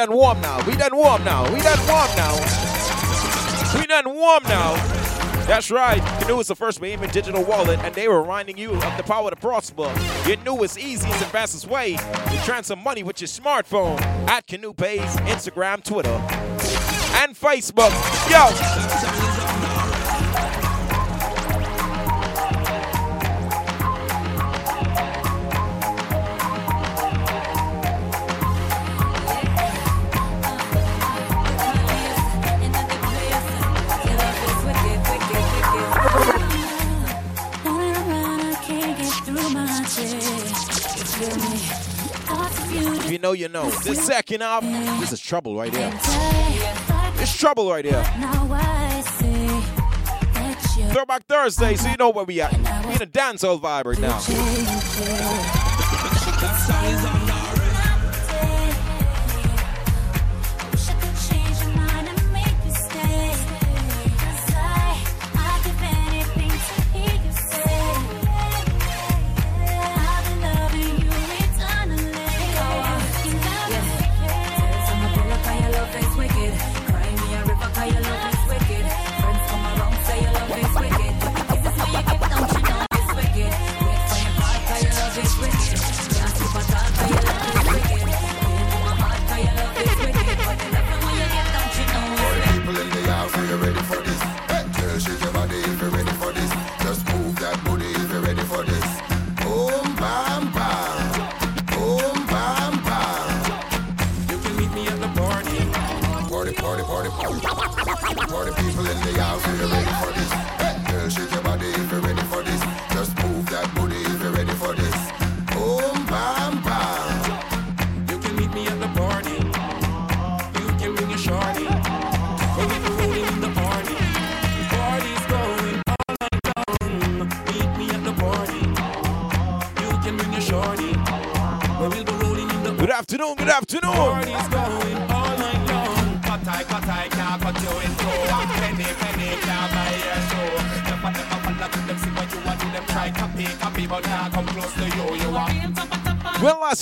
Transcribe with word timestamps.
Done 0.00 0.16
warm 0.16 0.40
now. 0.40 0.66
We 0.66 0.76
done 0.76 0.96
warm 0.96 1.22
now. 1.24 1.42
We 1.52 1.60
done 1.60 1.78
warm 1.86 2.08
now. 2.16 2.34
We 3.78 3.84
done 3.84 4.06
warm 4.06 4.42
now. 4.44 4.74
That's 5.44 5.70
right. 5.70 6.00
Kanoo 6.22 6.40
is 6.40 6.46
the 6.46 6.56
first 6.56 6.80
payment 6.80 7.12
digital 7.12 7.44
wallet, 7.44 7.78
and 7.80 7.94
they 7.94 8.08
were 8.08 8.22
reminding 8.22 8.56
you 8.56 8.72
of 8.72 8.96
the 8.96 9.02
power 9.02 9.28
to 9.28 9.36
prosper. 9.36 9.92
Your 10.26 10.38
newest, 10.38 10.78
easiest, 10.78 11.20
and 11.20 11.30
fastest 11.30 11.68
way 11.68 11.96
to 11.96 12.42
transfer 12.46 12.76
money 12.76 13.02
with 13.02 13.20
your 13.20 13.28
smartphone 13.28 14.00
at 14.26 14.46
Kanoo 14.46 14.72
Pays, 14.72 15.16
Instagram, 15.26 15.84
Twitter, 15.84 16.08
and 16.08 17.36
Facebook. 17.36 17.90
Yo. 18.30 19.09
Know, 43.30 43.34
you 43.34 43.48
know. 43.48 43.70
This 43.82 44.04
second 44.04 44.42
up, 44.42 44.62
this 45.00 45.12
is 45.12 45.20
trouble 45.20 45.56
right 45.56 45.74
here. 45.74 45.92
It's 47.20 47.36
trouble 47.36 47.70
right 47.70 47.84
here. 47.84 48.02
Throwback 50.92 51.24
Thursday, 51.26 51.76
so 51.76 51.88
you 51.88 51.96
know 51.96 52.10
where 52.10 52.24
we 52.24 52.40
at. 52.40 52.52
We 52.86 52.94
in 52.94 53.02
a 53.02 53.06
dancehall 53.06 53.60
vibe 53.60 53.84
right 53.84 54.00
now. 54.00 54.18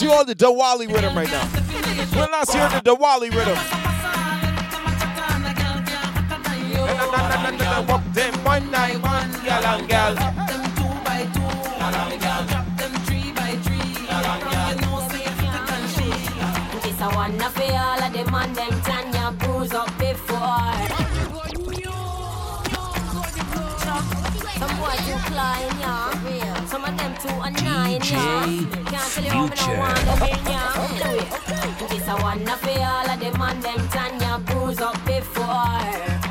You 0.09 0.13
on 0.13 0.27
the 0.27 0.35
Diwali 0.35 0.87
rhythm 0.93 1.17
right 1.17 1.31
now. 1.31 1.47
We're 2.17 2.29
not 2.31 2.51
hearing 2.51 2.71
the 2.71 2.83
Diwali 2.85 3.31
rhythm. 3.31 3.59
Them 8.15 8.45
one 8.45 8.71
night, 8.71 9.01
one 9.03 9.31
gal 9.45 9.65
and 9.79 9.89
gal. 9.89 10.58
Climb, 25.81 26.37
yeah. 26.37 26.65
Some 26.67 26.85
of 26.85 26.97
them 26.97 27.15
too 27.23 27.29
annoying, 27.29 28.03
yeah. 28.05 28.45
Future. 28.45 28.79
This 31.89 32.09
a 32.09 32.15
one 32.17 32.45
for 32.45 32.71
all 32.81 33.11
of 33.11 33.21
them 33.21 33.41
and 33.41 33.63
them 33.63 33.89
Tanya 33.89 34.39
bruise 34.47 34.81
up 34.81 34.95
before. 35.07 35.45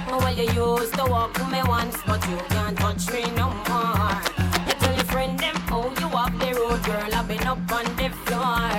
Oh, 0.10 0.20
well, 0.20 0.34
you 0.34 0.78
used 0.78 0.94
to 0.96 1.06
walk 1.06 1.36
me 1.52 1.62
once, 1.64 1.98
but 2.06 2.22
you 2.30 2.38
can't 2.50 2.78
touch 2.78 3.12
me 3.12 3.24
no 3.36 3.50
more. 3.68 4.22
You 4.68 4.74
tell 4.80 4.96
your 4.96 5.06
friend 5.06 5.40
them 5.40 5.56
how 5.70 5.90
you 6.00 6.08
walk 6.10 6.34
the 6.40 6.54
road, 6.54 6.84
girl. 6.84 7.14
I've 7.14 7.28
been 7.28 7.48
up 7.48 7.72
on 7.72 7.86
the 7.96 8.10
floor. 8.26 8.70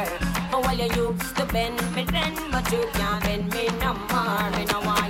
Oh, 0.53 0.61
well, 0.65 0.77
you 0.77 1.13
used 1.13 1.37
to 1.37 1.45
bend 1.47 1.81
me 1.95 2.05
then, 2.05 2.35
but 2.51 2.71
you 2.73 2.87
can't 2.93 3.23
bend 3.25 3.53
me 3.53 3.69
no 3.81 3.95
more. 3.95 4.51
Me 4.57 4.65
no 4.67 4.81
want 4.81 5.08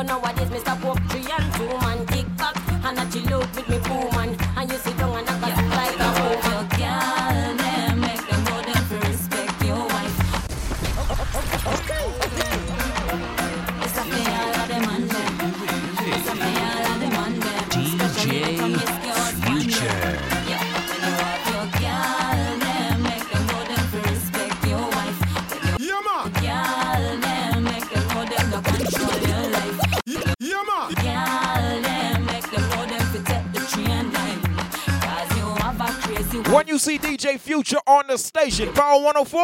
But 0.00 0.06
nowadays, 0.06 0.48
Mr. 0.48 0.80
Pope, 0.80 0.98
three 1.10 1.26
and 1.30 1.52
two 1.52 1.68
man. 1.84 2.06
Kick 2.06 2.24
back 2.38 2.56
and 2.86 2.98
a 2.98 3.04
chill 3.12 3.34
out 3.34 3.54
with 3.54 3.68
me, 3.68 3.78
boo 3.80 4.10
man. 4.16 4.34
And 4.56 4.72
you 4.72 4.78
sit 4.78 4.96
down 4.96 5.14
and 5.14 5.28
I 5.28 5.40
got 5.40 5.56
like 5.76 6.00
a 6.00 6.08
hoe. 6.16 6.40
Girl, 6.80 7.56
them 7.60 8.00
make 8.00 8.24
them 8.26 8.42
go 8.46 8.62
them 8.62 8.82
for 8.88 8.96
respect 9.06 9.62
your 9.62 9.84
wife. 9.92 10.16
Okay. 11.76 12.06
It's 13.84 13.98
a 13.98 14.04
fair 14.08 14.48
of 14.56 14.68
them 14.68 14.88
and 14.88 15.10
them. 15.10 15.32
It's 16.08 16.28
a 16.28 16.34
fair 16.34 16.80
of 16.88 16.96
them 17.02 17.16
and 17.20 17.36
them. 17.42 17.68
DJ 17.68 18.24
Future. 19.44 20.30
When 28.62 28.80
you 28.80 29.09
see 36.80 36.96
DJ 36.96 37.38
Future 37.38 37.76
on 37.86 38.06
the 38.06 38.16
station, 38.16 38.72
Power 38.72 39.02
104. 39.02 39.36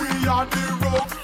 We 0.00 0.26
are 0.26 0.46
the 0.46 0.78
rock 0.82 1.23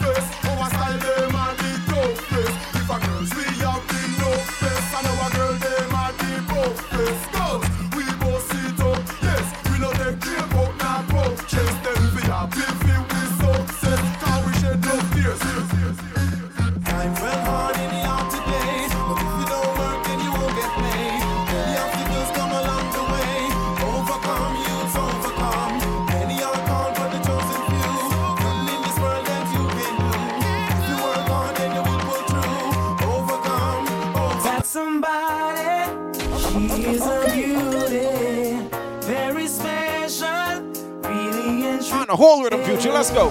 whole 42.21 42.43
rhythm 42.45 42.63
future. 42.63 42.93
Let's 42.93 43.11
go. 43.11 43.31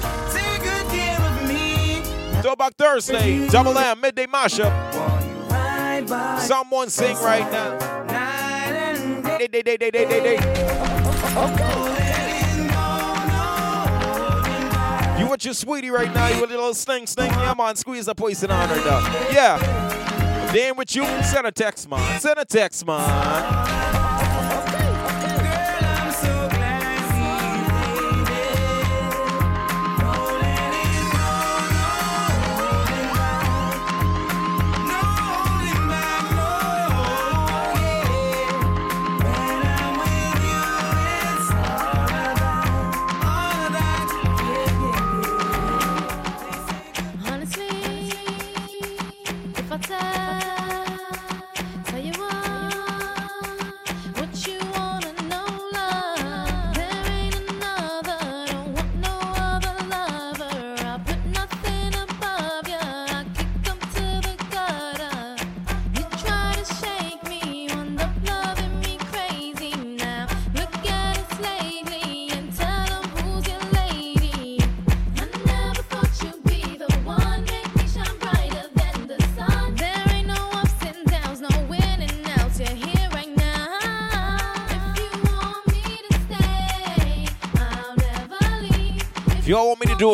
Throwback 2.42 2.76
Thursday, 2.76 3.48
Double 3.50 3.78
M, 3.78 4.02
midday 4.02 4.26
mashup. 4.26 4.74
Someone 6.40 6.90
sing 6.90 7.16
right 7.18 7.50
now. 7.52 7.78
Day, 9.38 9.48
day, 9.48 9.62
day, 9.62 9.78
day, 9.78 9.92
day, 9.92 10.06
day, 10.06 10.20
day. 10.20 10.38
You 15.20 15.28
with 15.28 15.46
your 15.46 15.54
sweetie 15.54 15.92
right 15.92 16.12
now? 16.14 16.28
You 16.30 16.42
with 16.42 16.50
a 16.50 16.56
little 16.56 16.74
sting, 16.74 17.06
sting? 17.06 17.30
Yeah, 17.30 17.54
man, 17.56 17.76
squeeze 17.76 18.08
the 18.08 18.16
poison 18.16 18.50
on 18.50 18.70
her, 18.70 18.76
though. 18.76 19.32
Yeah. 19.32 20.52
Then 20.52 20.76
with 20.78 20.96
you, 20.96 21.06
send 21.24 21.46
a 21.46 21.52
text, 21.52 21.88
man. 21.90 22.20
Send 22.20 22.40
a 22.40 22.46
text, 22.46 22.88
man. 22.88 23.59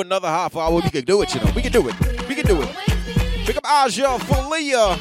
Another 0.01 0.27
half 0.27 0.55
hour, 0.55 0.75
we 0.81 0.89
can 0.89 1.03
do 1.03 1.21
it, 1.21 1.33
you 1.33 1.41
know. 1.41 1.51
We 1.55 1.61
can 1.61 1.71
do 1.71 1.87
it. 1.87 2.27
We 2.27 2.35
can 2.35 2.45
do 2.45 2.61
it. 2.61 2.69
Pick 3.45 3.57
up 3.57 3.65
Aja, 3.65 4.17
Folia. 4.19 4.97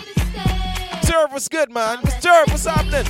Serve 1.05 1.33
what's 1.33 1.49
good, 1.49 1.71
man. 1.71 2.05
Serve, 2.21 2.49
what's 2.49 2.65
happening? 2.67 3.07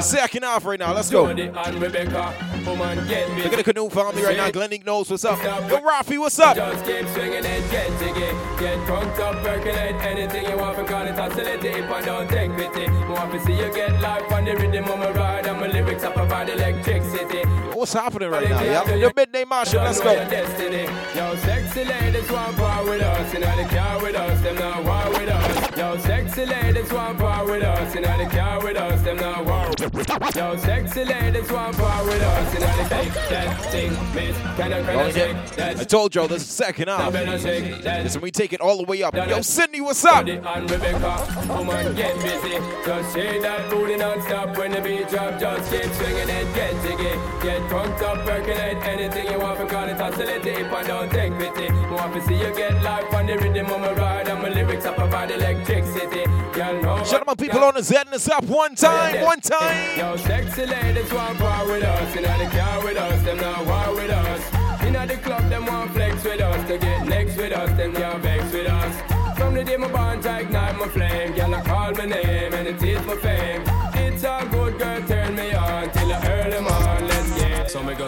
Second 0.00 0.44
half 0.44 0.64
right 0.64 0.78
now. 0.78 0.94
Let's 0.94 1.10
go. 1.10 1.24
Look 1.24 1.38
at 1.38 3.56
the 3.56 3.62
Kanoo 3.64 3.90
family 3.90 4.22
right 4.22 4.36
now. 4.36 4.50
Glenn 4.50 4.70
knows 4.84 5.10
what's 5.10 5.24
up. 5.24 5.42
Yo, 5.42 5.80
Rafi, 5.80 6.18
what's 6.18 6.38
up? 6.38 6.56
Just 6.56 6.84
keep 6.84 7.08
swinging 7.08 7.44
it, 7.44 7.70
get 7.70 7.88
jiggy. 7.98 8.32
Get 8.58 8.86
drunk 8.86 9.18
up, 9.18 9.42
percolate 9.42 9.96
anything 10.02 10.48
you 10.48 10.56
want. 10.56 10.86
Call 10.86 11.06
it 11.06 11.18
oscillate 11.18 11.64
if 11.64 11.90
I 11.90 12.00
don't 12.02 12.28
take 12.28 12.54
pity. 12.56 12.86
Want 13.08 13.32
to 13.32 13.40
see 13.44 13.54
you 13.54 13.72
get 13.72 14.00
life 14.00 14.30
on 14.32 14.44
the 14.44 14.54
rhythm 14.56 14.84
of 14.84 14.98
my 14.98 15.10
ride. 15.10 15.46
And 15.46 15.60
my 15.60 15.68
lyrics 15.68 16.04
up 16.04 16.16
about 16.16 16.48
electricity. 16.48 17.42
What's 17.74 17.92
happening 17.92 18.30
right 18.30 18.48
now? 18.48 18.62
Yeah, 18.62 18.94
your 18.94 19.12
midday 19.14 19.44
marshal. 19.44 19.82
Let's 19.82 20.00
go. 20.00 20.12
Yo, 20.12 21.36
sexy 21.36 21.84
ladies 21.84 22.30
want 22.30 22.56
part 22.56 22.86
with 22.86 23.02
us. 23.02 23.32
You 23.32 23.40
know 23.40 23.56
the 23.56 23.64
car 23.74 24.00
with 24.02 24.14
us. 24.14 24.40
Them 24.42 24.56
not 24.56 24.84
war 24.84 25.08
with 25.18 25.28
us. 25.28 25.76
Yo, 25.76 25.96
sexy 26.04 26.46
ladies 26.46 26.92
want 26.92 27.18
part 27.18 27.46
with 27.46 27.62
us. 27.62 27.94
You 27.94 28.00
know 28.02 28.18
the 28.18 28.26
car 28.26 28.62
with 28.62 28.76
us. 28.76 29.02
Them 29.02 29.16
not 29.16 29.44
war. 29.44 29.64
Yo, 30.34 30.56
sexy 30.56 31.04
ladies 31.04 31.50
want 31.50 31.76
part 31.76 32.04
with 32.06 32.22
us. 32.22 32.54
You 32.54 32.60
know 32.60 32.76
the 32.76 32.88
take 32.88 33.12
that 33.14 33.72
thing, 33.72 33.92
miss. 34.14 34.36
Can 34.56 34.72
I, 34.72 34.82
can 34.82 34.98
I 34.98 35.10
shake 35.10 35.56
that? 35.56 35.80
I 35.80 35.84
told 35.84 36.14
y'all 36.14 36.28
this 36.28 36.42
is 36.42 36.48
second 36.48 36.88
half. 36.88 37.12
Listen, 37.12 38.20
we 38.20 38.30
take 38.30 38.52
it 38.52 38.60
all 38.60 38.76
the 38.78 38.84
way 38.84 39.02
up. 39.02 39.14
Yo, 39.14 39.40
Sydney, 39.40 39.80
what's 39.80 40.04
up? 40.04 40.26
And 40.26 40.70
Rebecca, 40.70 41.46
woman, 41.48 41.94
get 41.94 42.14
busy. 42.22 42.58
Just 42.84 43.14
shake 43.14 43.42
that 43.42 43.70
booty 43.70 43.96
non-stop 43.96 44.56
when 44.56 44.72
the 44.72 44.80
beat 44.80 45.08
drop. 45.08 45.40
Just 45.40 45.70
keep 45.70 45.92
swinging 45.94 46.28
it, 46.28 46.54
get 46.54 46.72
jiggy. 46.82 47.14
Get 47.42 47.68
drunk 47.68 48.00
up, 48.02 48.24
percolate 48.26 48.76
anything 48.84 49.30
you 49.30 49.38
want. 49.38 49.68
Call 49.68 49.88
it 49.88 50.00
oscillate 50.00 50.44
if 50.46 50.72
I 50.72 50.82
don't 50.82 51.10
take 51.10 51.32
pity. 51.38 51.72
Want 51.90 52.12
to 52.14 52.20
see 52.26 52.34
you 52.34 52.54
get 52.54 52.82
life 52.82 53.12
on 53.14 53.26
the 53.26 53.38
rhythm 53.38 53.66
of 53.66 53.80
my 53.80 53.92
ride. 53.92 54.28
And 54.28 54.42
my 54.42 54.48
lyrics 54.48 54.84
up 54.84 54.98
about 54.98 55.30
electricity. 55.94 57.08
Shout 57.08 57.20
out 57.20 57.26
my 57.26 57.34
people 57.34 57.62
on 57.64 57.74
the 57.74 57.82
Z 57.82 57.96
and 57.96 58.08
the 58.10 58.34
up 58.34 58.44
one 58.44 58.74
time, 58.74 59.22
one 59.22 59.40
time. 59.40 59.98
Yo, 59.98 60.16
sexy 60.16 60.66
ladies 60.66 61.12
want 61.12 61.38
part 61.38 61.66
with 61.68 61.82
us. 61.82 62.16
Inna 62.16 62.38
the 62.38 62.50
car 62.56 62.84
with 62.84 62.96
us, 62.96 63.22
them 63.24 63.36
not 63.38 63.66
war 63.66 63.94
with 63.94 64.10
us. 64.10 64.82
Inna 64.84 65.06
the 65.06 65.16
club, 65.16 65.48
them 65.48 65.66
want 65.66 65.90
flex 65.92 66.24
with 66.24 66.40
us. 66.40 66.68
To 66.68 66.78
get 66.78 67.06
next 67.06 67.36
with 67.36 67.52
us, 67.52 67.70
them 67.76 67.92
can't 67.94 68.22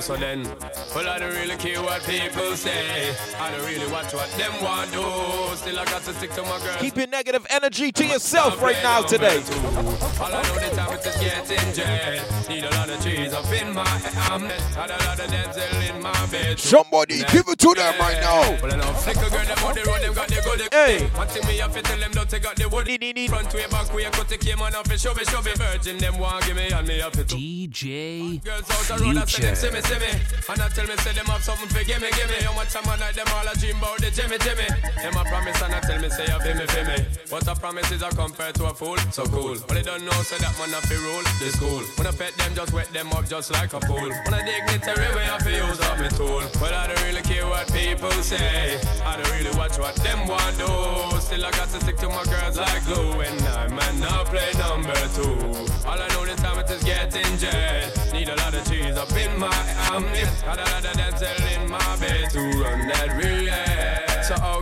so 0.07 0.15
me 0.15 0.21
go 0.21 0.27
so 0.27 0.27
then. 0.27 0.43
Well, 0.95 1.09
I 1.09 1.19
don't 1.19 1.35
really 1.35 1.57
care 1.57 1.83
what 1.83 2.03
people 2.03 2.57
say. 2.57 3.15
I 3.39 3.51
don't 3.51 3.67
really 3.67 3.91
watch 3.91 4.15
what 4.15 4.31
them 4.33 4.53
want 4.63 4.93
do. 4.93 5.03
Still, 5.57 5.79
I 5.79 5.85
got 5.85 6.03
to 6.03 6.15
stick 6.15 6.33
to 6.33 6.43
my 6.43 6.59
girl. 6.61 6.77
Keep 6.79 6.97
your 6.97 7.07
negative 7.09 7.47
energy 7.51 7.93
to 7.93 8.07
yourself 8.07 8.63
right 8.63 8.81
now 8.83 9.03
today. 9.03 9.43
All 10.21 10.33
I 10.33 10.43
know 10.43 10.55
the 10.55 10.71
time 10.75 10.97
is 10.97 11.05
just 11.05 11.21
getting 11.21 11.75
jet. 11.75 12.49
Need 12.49 12.65
a 12.65 12.71
lot 12.71 12.89
of 12.89 13.03
trees 13.03 13.33
up 13.33 13.53
in 13.53 13.75
my 13.75 13.83
arm. 14.31 14.43
Had 14.75 14.91
a 14.91 14.99
lot 15.05 15.21
of 15.21 15.31
dental 15.31 15.81
in 15.83 16.03
my 16.03 16.27
bed. 16.27 16.59
Somebody 16.59 17.25
give 17.25 17.49
it 17.49 17.59
to 17.59 17.75
them 17.75 17.95
right 17.99 18.21
now. 18.21 18.57
Well, 18.63 18.73
I 18.73 18.77
know 18.77 18.93
flicker 18.95 19.31
girl, 19.31 19.45
them 19.45 19.65
on 19.65 19.75
the 19.75 19.83
road, 19.85 20.03
them 20.03 20.15
got 20.15 20.29
the 20.29 20.41
good. 20.43 20.69
Hey. 20.73 21.07
One 21.17 21.29
me 21.47 21.59
have 21.59 21.75
to 21.75 21.83
tell 21.83 21.99
them, 21.99 22.13
don't 22.13 22.29
take 22.31 22.47
out 22.47 22.57
the 22.57 22.69
wood. 22.69 22.87
Front 22.87 23.55
way, 23.55 23.67
back 23.71 23.93
way, 23.93 24.05
cut 24.05 24.29
the 24.29 24.39
came 24.39 24.63
on 24.63 24.75
off 24.75 24.91
and 24.91 25.01
shove 25.01 25.19
it, 25.19 25.29
shove 25.29 25.47
it. 25.47 25.59
Virgin, 25.59 25.99
them 25.99 26.19
want 26.19 26.45
give 26.47 26.57
me 26.57 26.71
and 26.71 26.87
me 26.87 27.01
have 27.01 27.13
to. 27.13 27.25
DJ 27.25 28.43
Girls 28.45 28.67
me. 29.99 30.13
And 30.49 30.61
I 30.63 30.69
tell 30.71 30.87
me, 30.87 30.97
say 31.03 31.13
them 31.13 31.27
have 31.27 31.43
something 31.43 31.69
for 31.69 31.85
gimme, 31.85 32.09
gimme. 32.17 32.39
How 32.43 32.55
much 32.55 32.73
time 32.73 32.89
I 32.89 32.97
like 32.97 33.15
them 33.15 33.29
all 33.35 33.47
a 33.47 33.55
dream 33.59 33.77
about 33.79 33.99
the 33.99 34.11
Jimmy, 34.11 34.39
Jimmy. 34.41 34.69
Them 35.03 35.17
a 35.17 35.25
promise 35.27 35.61
and 35.61 35.75
I 35.75 35.81
tell 35.81 36.01
me, 36.01 36.09
say 36.09 36.27
feel 36.27 36.57
me, 36.57 36.67
feel 36.67 36.87
me. 36.87 36.99
But 37.31 37.47
a 37.49 37.55
promise 37.55 37.91
is 37.93 38.03
a 38.03 38.11
compared 38.11 38.55
to 38.57 38.67
a 38.67 38.75
fool, 38.75 38.99
so 39.11 39.27
cool. 39.27 39.57
But 39.67 39.75
they 39.75 39.83
don't 39.83 40.05
know, 40.05 40.17
say 40.23 40.39
that 40.39 40.55
man 40.59 40.71
have 40.71 40.89
to 40.89 40.97
rule 40.97 41.27
the 41.43 41.49
school. 41.53 41.83
When 41.99 42.07
I 42.07 42.13
pet 42.13 42.33
them, 42.39 42.55
just 42.55 42.73
wet 42.73 42.89
them 42.93 43.13
up 43.13 43.29
just 43.29 43.51
like 43.53 43.73
a 43.73 43.81
pool. 43.81 44.09
When 44.09 44.35
I 44.35 44.43
dignitary 44.45 45.11
way, 45.15 45.27
I 45.27 45.39
feel 45.43 45.67
use 45.67 45.81
up 45.81 45.99
my 45.99 46.09
tool. 46.09 46.43
But 46.61 46.73
I 46.73 46.87
don't 46.89 47.03
really 47.05 47.23
care 47.23 47.47
what 47.47 47.67
people 47.73 48.13
say. 48.23 48.79
I 49.05 49.17
don't 49.17 49.31
really 49.33 49.57
watch 49.57 49.79
what 49.79 49.95
them 49.97 50.27
want 50.29 50.57
do. 50.59 51.21
Still 51.21 51.45
I 51.45 51.51
got 51.53 51.69
to 51.71 51.81
stick 51.81 51.97
to 51.99 52.09
my 52.09 52.25
girls 52.25 52.59
like 52.59 52.85
glue. 52.85 53.21
And 53.21 53.41
I'm 53.49 53.75
man 53.75 54.01
now 54.01 54.25
play 54.25 54.53
number 54.59 54.95
two. 55.15 55.35
All 55.87 56.01
I 56.01 56.09
know 56.09 56.25
this 56.25 56.41
time 56.41 56.59
it 56.59 56.71
is 56.71 56.83
getting 56.85 57.37
jet. 57.39 57.96
Need 58.13 58.29
a 58.29 58.37
lot 58.37 58.55
of 58.55 58.69
cheese 58.69 58.97
up 58.97 59.13
in 59.13 59.39
my 59.39 59.49
arm. 59.91 60.05
Got 60.45 60.59
a 60.59 60.65
lot 60.73 60.85
of 60.85 60.97
dental 60.97 61.47
in 61.55 61.71
my 61.71 61.97
bed 62.01 62.31
to 62.31 62.41
run 62.61 62.89
that 62.89 63.09
relay. 63.17 63.36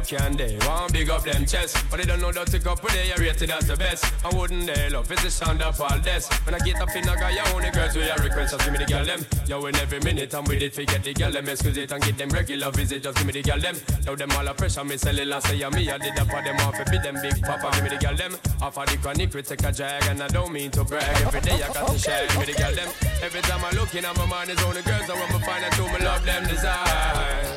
Can 0.06 0.37
they 0.37 0.58
want 0.66 0.92
big 0.92 1.08
up 1.08 1.25
them 1.25 1.46
chest? 1.46 1.82
But 1.90 1.99
they 1.99 2.04
don't 2.04 2.20
know 2.20 2.30
that 2.30 2.49
to 2.49 2.58
go 2.58 2.76
put 2.76 2.92
they 2.92 3.11
are 3.12 3.18
rated 3.18 3.50
as 3.50 3.66
the 3.66 3.76
best. 3.76 4.04
I 4.23 4.37
wouldn't 4.37 4.66
they 4.66 4.90
love 4.90 5.11
it's 5.11 5.23
the 5.23 5.30
sound 5.30 5.62
of 5.62 5.80
all 5.80 5.99
this. 6.00 6.28
When 6.44 6.54
I 6.54 6.58
get 6.58 6.80
up 6.80 6.94
in 6.94 7.08
a 7.08 7.16
guy, 7.16 7.32
I 7.32 7.52
only 7.54 7.70
girls 7.70 7.96
with 7.96 8.12
a 8.12 8.23
request, 8.23 8.52
just 8.52 8.64
give 8.64 8.73
me 8.73 8.78
the 8.78 8.84
girl 8.84 9.04
them. 9.04 9.25
Yo, 9.46 9.64
in 9.64 9.75
every 9.76 10.00
minute 10.00 10.34
I'm 10.34 10.44
with 10.44 10.62
it, 10.62 10.75
forget 10.75 11.02
the 11.02 11.14
girl 11.14 11.32
them. 11.32 11.49
Excuse 11.49 11.78
it 11.78 11.90
and 11.90 12.02
get 12.04 12.18
them 12.18 12.28
regular 12.28 12.70
visit, 12.70 13.02
just 13.02 13.16
give 13.16 13.26
me 13.26 13.32
the 13.32 13.42
girl 13.42 13.58
them. 13.58 13.76
Now 14.04 14.14
them 14.14 14.30
all 14.32 14.46
a 14.46 14.52
pressure, 14.52 14.84
me 14.84 14.99
sell 14.99 15.18
it 15.18 15.26
last 15.26 15.46
say 15.46 15.56
me. 15.56 15.90
I 15.90 15.99
did 15.99 16.18
up 16.18 16.28
for 16.28 16.42
them 16.42 16.56
off, 16.61 16.90
be 16.90 16.99
them 16.99 17.16
big 17.23 17.40
papa, 17.42 17.70
give 17.73 17.84
me 17.84 17.90
the 17.90 17.96
girl 17.96 18.14
them. 18.14 18.37
Off 18.61 18.76
of 18.76 18.87
the 18.87 18.96
chronic, 18.99 19.32
we 19.32 19.40
take 19.40 19.64
a 19.64 19.73
drag, 19.73 20.04
and 20.08 20.23
I 20.23 20.28
don't 20.28 20.52
mean 20.52 20.70
to 20.73 20.84
brag. 20.84 21.16
Every 21.23 21.40
day 21.40 21.62
I 21.62 21.73
got 21.73 21.88
to 21.88 21.99
share, 21.99 22.26
give 22.28 22.38
me 22.40 22.44
the 22.44 22.61
girl 22.61 22.75
them. 22.75 22.90
Every 23.23 23.40
time 23.40 23.64
I 23.64 23.70
look 23.70 23.94
in, 23.94 24.04
my 24.04 24.26
mind 24.26 24.50
is 24.50 24.62
on 24.64 24.75
the 24.75 24.82
girls. 24.82 25.08
I 25.08 25.18
want 25.18 25.30
to 25.32 25.38
find 25.40 25.64
out 25.64 25.75
who 25.75 25.87
my 25.88 25.99
love 26.04 26.25
them 26.26 26.46
design. 26.46 27.53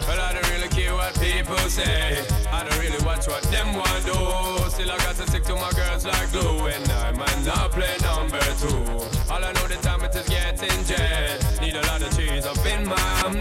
What 1.08 1.22
people 1.22 1.58
say. 1.70 2.26
I 2.52 2.64
don't 2.64 2.80
really 2.80 3.04
watch 3.06 3.28
what 3.28 3.42
them 3.44 3.74
want 3.74 4.06
do. 4.06 4.70
Still 4.70 4.92
I 4.92 4.98
got 4.98 5.16
to 5.16 5.28
stick 5.28 5.44
to 5.44 5.56
my 5.56 5.72
girls 5.72 6.06
like 6.06 6.32
glue. 6.32 6.68
And 6.68 6.92
I 6.92 7.12
might 7.12 7.46
not 7.46 7.72
play 7.72 7.96
number 8.02 8.40
two. 8.60 8.84
All 9.32 9.44
I 9.44 9.52
know 9.54 9.68
the 9.68 9.78
time 9.82 10.04
it 10.04 10.16
is 10.16 10.28
getting 10.28 10.84
jet. 10.86 11.62
Need 11.62 11.76
a 11.76 11.82
lot 11.88 12.02
of 12.02 12.16
cheese 12.16 12.46
up 12.46 12.66
in 12.66 12.88
my 12.88 12.96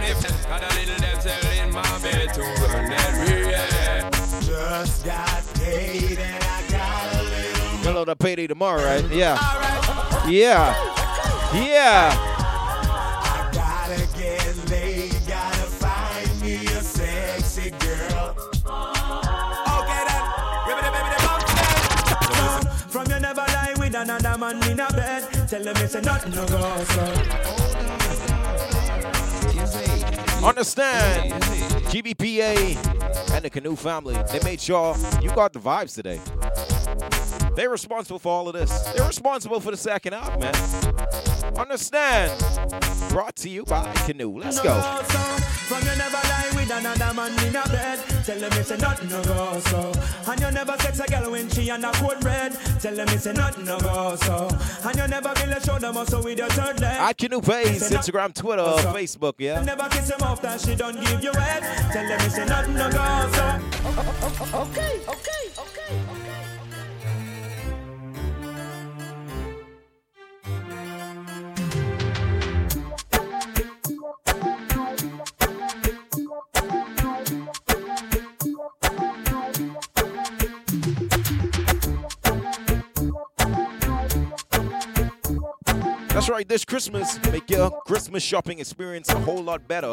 if 0.04 0.48
Got 0.48 0.62
a 0.62 0.74
little 0.76 0.98
damsel 0.98 1.50
in 1.60 1.72
my 1.72 1.98
bed 2.02 2.34
to 2.34 2.40
run 2.40 2.90
that 2.90 3.12
real. 3.26 4.10
Just 4.40 5.04
got 5.04 5.54
paid 5.54 6.18
and 6.18 6.44
I 6.44 6.68
got 6.68 7.14
a 7.14 7.22
little. 7.22 7.78
Hello, 7.84 8.04
the 8.04 8.16
payday 8.16 8.46
tomorrow, 8.46 8.84
right? 8.84 9.04
Yeah. 9.10 9.38
Yeah. 10.28 10.74
Yeah. 11.54 12.35
Man 24.46 24.70
in 24.70 24.78
a 24.78 24.86
bed. 24.92 25.48
Tell 25.48 25.66
it's 25.66 25.96
a 25.96 26.00
nothing 26.02 26.32
no 26.32 26.46
go 26.46 26.84
so. 26.84 27.02
Understand, 30.46 31.32
GBPA 31.90 32.76
and 33.32 33.44
the 33.44 33.50
Kanoo 33.50 33.74
family, 33.74 34.16
they 34.30 34.38
made 34.44 34.60
sure 34.60 34.94
you 35.20 35.30
got 35.30 35.52
the 35.52 35.58
vibes 35.58 35.96
today. 35.96 36.20
They're 37.56 37.70
responsible 37.70 38.20
for 38.20 38.32
all 38.32 38.48
of 38.48 38.54
this. 38.54 38.70
They're 38.92 39.08
responsible 39.08 39.58
for 39.58 39.72
the 39.72 39.76
second 39.76 40.12
half, 40.12 40.38
man. 40.38 40.54
Understand? 41.56 42.38
Brought 43.08 43.34
to 43.36 43.48
you 43.48 43.64
by 43.64 43.92
Kanoo. 44.06 44.38
Let's 44.38 44.60
go. 44.60 44.80
From 48.26 48.38
you 48.38 48.40
never 48.40 48.56
lie 48.56 48.58
with 48.58 48.66
another 48.66 48.66
man 48.66 48.66
in 48.66 48.66
a 48.66 48.66
bed. 48.66 48.66
Tell 48.66 48.66
them 48.66 48.66
it's 48.66 48.70
a 48.70 48.76
nothing 48.76 49.08
no 49.08 49.22
go 49.22 49.60
so. 49.60 50.30
And 50.30 50.40
you 50.40 50.50
never 50.50 50.76
sex 50.78 51.00
a 51.00 51.06
girl 51.06 51.30
when 51.30 51.48
she 51.48 51.70
on 51.70 51.84
a 51.84 51.92
cold 51.92 52.24
red. 52.24 52.52
Tell 52.80 52.94
them 52.94 53.08
it's 53.10 53.26
a 53.26 53.32
nothing 53.32 53.64
no 53.64 53.78
go 53.78 54.16
so. 54.16 54.48
And 54.84 54.98
you 54.98 55.08
never 55.08 55.28
feel 55.36 55.52
a 55.52 55.60
shoulder 55.60 55.92
muscle 55.92 56.22
with 56.24 56.38
your 56.38 56.48
third 56.48 56.80
leg. 56.80 57.00
At 57.00 57.18
Kanoo 57.18 57.40
Page, 57.40 57.78
Instagram, 57.78 58.34
Twitter, 58.34 58.62
Facebook, 58.62 59.34
yeah. 59.38 59.62
Never 59.62 59.88
kiss 59.88 60.10
him 60.10 60.22
off 60.22 60.42
that 60.42 60.60
she 60.60 60.74
don't 60.74 61.00
give 61.00 61.22
you 61.22 61.32
head. 61.32 61.62
Tell 61.92 62.08
them 62.08 62.20
it's 62.20 62.38
a 62.38 62.46
nothing 62.46 62.74
no 62.74 62.90
go 62.90 63.30
so. 63.32 63.60
Okay, 63.96 64.50
okay, 64.54 65.00
okay, 65.08 65.25
That's 86.26 86.34
right, 86.34 86.48
this 86.48 86.64
Christmas, 86.64 87.24
make 87.30 87.48
your 87.48 87.70
Christmas 87.82 88.20
shopping 88.20 88.58
experience 88.58 89.08
a 89.10 89.20
whole 89.20 89.44
lot 89.44 89.68
better 89.68 89.92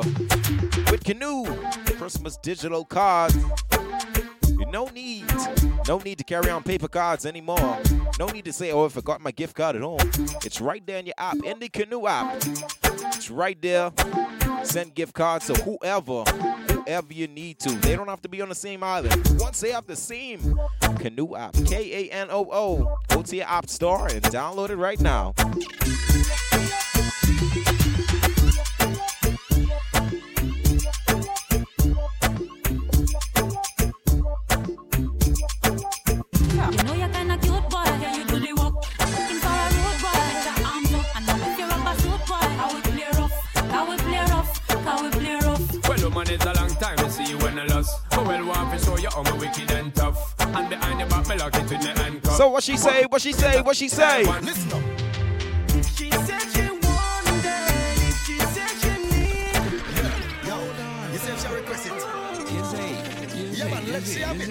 with 0.89 1.03
Kanoo 1.03 1.45
Christmas 1.99 2.37
digital 2.37 2.85
cards. 2.85 3.37
No 4.71 4.85
need, 4.85 5.31
no 5.87 5.99
need 5.99 6.17
to 6.17 6.23
carry 6.23 6.49
on 6.49 6.63
paper 6.63 6.87
cards 6.87 7.27
anymore. 7.27 7.77
No 8.17 8.25
need 8.25 8.45
to 8.45 8.51
say, 8.51 8.71
oh, 8.71 8.85
I 8.85 8.89
forgot 8.89 9.21
my 9.21 9.29
gift 9.29 9.55
card 9.55 9.75
at 9.75 9.83
home. 9.83 9.99
It's 10.43 10.59
right 10.59 10.83
there 10.87 10.97
in 10.97 11.05
your 11.05 11.13
app, 11.19 11.37
in 11.45 11.59
the 11.59 11.69
Kanoo 11.69 12.07
app. 12.07 12.35
It's 12.83 13.29
right 13.29 13.61
there. 13.61 13.91
Send 14.63 14.95
gift 14.95 15.13
cards 15.13 15.45
to 15.45 15.53
whoever, 15.61 16.23
whoever 16.85 17.13
you 17.13 17.27
need 17.27 17.59
to. 17.59 17.69
They 17.79 17.95
don't 17.95 18.07
have 18.07 18.21
to 18.21 18.29
be 18.29 18.41
on 18.41 18.49
the 18.49 18.55
same 18.55 18.83
island. 18.83 19.37
Once 19.39 19.61
they 19.61 19.71
have 19.71 19.87
the 19.87 19.95
same 19.95 20.59
Kanoo 20.99 21.35
app, 21.35 21.53
K 21.65 22.09
A 22.09 22.11
N 22.11 22.27
O 22.29 22.47
O, 22.51 22.97
go 23.09 23.21
to 23.21 23.35
your 23.35 23.47
app 23.47 23.69
store 23.69 24.07
and 24.07 24.21
download 24.23 24.69
it 24.69 24.77
right 24.77 24.99
now. 24.99 25.33
So 52.35 52.49
what 52.49 52.63
she 52.63 52.77
say? 52.77 53.05
What 53.05 53.21
she 53.21 53.31
say? 53.31 53.61
What 53.61 53.75
she 53.75 53.87
say? 53.87 54.23
Listen 54.41 54.73
up. 54.73 54.81
She 55.95 56.09
said 56.09 56.41
she 56.51 56.61
wanted, 56.81 57.73
she 58.25 58.39
said 58.39 58.71
she 58.81 58.89
need. 59.11 59.53
Yeah, 59.93 60.47
yo, 60.47 60.57
you 61.11 61.19
said 61.19 61.37
she 61.39 61.47
request 61.53 61.85
it. 61.85 61.93
Yes, 61.93 62.71
hey. 62.73 62.93
Yeah, 63.53 63.67
man, 63.69 63.83
let's 63.91 64.07
see 64.07 64.21
have 64.21 64.41
it. 64.41 64.49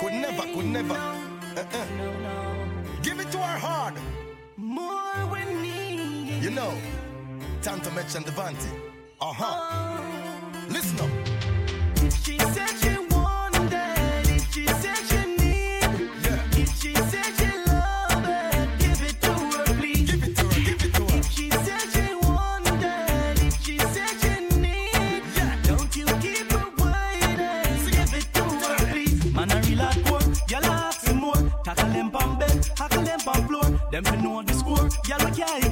Could 0.00 0.12
never, 0.12 0.42
could 0.54 0.66
never. 0.66 0.94
Uh-uh. 0.94 1.86
Give 3.02 3.18
it 3.18 3.30
to 3.32 3.38
her 3.38 3.58
hard. 3.58 3.94
More 4.58 5.26
we 5.32 5.40
need. 5.62 6.42
You 6.42 6.50
know, 6.50 6.74
time 7.62 7.80
to 7.80 7.90
mention 7.92 8.24
Devante. 9.18 9.42
Uh-huh. 9.42 10.00
Listen 10.68 11.00
up. 11.00 11.10
She 12.22 12.38
said 12.38 12.68
she 12.80 12.98
wanted 13.14 13.70
daddy. 13.70 14.38
She 14.52 14.66
said 14.66 14.96
she 15.08 15.36
need. 15.36 15.82
Yeah. 16.22 16.60
If 16.62 16.80
she 16.80 16.94
said 16.94 17.32
she 17.36 17.50
love 17.66 18.24
it, 18.26 18.68
give 18.78 19.02
it 19.02 19.20
to 19.22 19.32
her, 19.32 19.64
please. 19.78 20.10
Give 20.10 20.22
it 20.22 20.36
to 20.36 20.44
her, 20.44 20.60
give 20.60 20.84
it 20.84 20.94
to 20.94 21.02
her. 21.02 21.18
If 21.18 21.30
she 21.30 21.50
said 21.50 21.84
she 21.92 22.14
wanted 22.14 22.80
daddy. 22.80 23.50
She 23.62 23.78
said 23.78 24.14
she 24.20 24.58
need. 24.58 25.22
Yeah. 25.36 25.56
Don't 25.64 25.96
you 25.96 26.06
keep 26.22 26.52
her 26.52 26.70
waiting. 26.78 27.78
So 27.82 27.90
give 27.90 28.14
it 28.14 28.34
to 28.34 28.44
her, 28.44 28.76
please. 28.92 29.24
Man, 29.34 29.50
I 29.50 29.60
real 29.60 29.78
hardcore. 29.78 30.50
Y'all 30.50 30.64
ask 30.66 31.00
some 31.00 31.18
more. 31.18 31.34
Tackle 31.64 31.88
Them 31.90 32.14
on 32.14 32.38
bed, 32.38 32.62
tackle 32.76 33.02
them 33.02 33.20
on 33.26 33.48
floor. 33.48 33.80
Them 33.90 34.04
to 34.04 34.16
know 34.22 34.42
the 34.42 34.54
score, 34.54 34.88
y'all 35.08 35.30
can't 35.34 35.67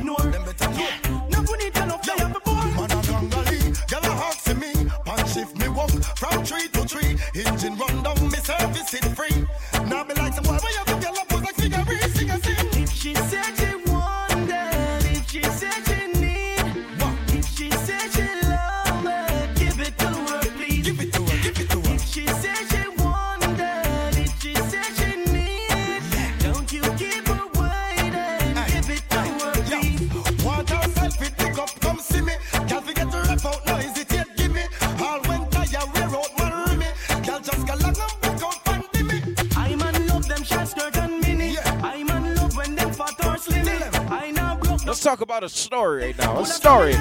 talk 45.16 45.22
about 45.22 45.44
a 45.44 45.48
story 45.48 46.04
right 46.04 46.18
now. 46.18 46.40
A 46.40 46.44
story. 46.46 46.92
Oh, 46.94 47.00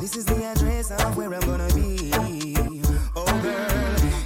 this 0.00 0.16
is 0.16 0.24
the 0.24 0.44
address 0.44 0.90
of 0.90 1.16
where 1.16 1.34
I'm 1.34 1.40
gonna 1.40 1.68
be. 1.74 2.10
Oh 3.14 3.24
girl, 3.42 3.70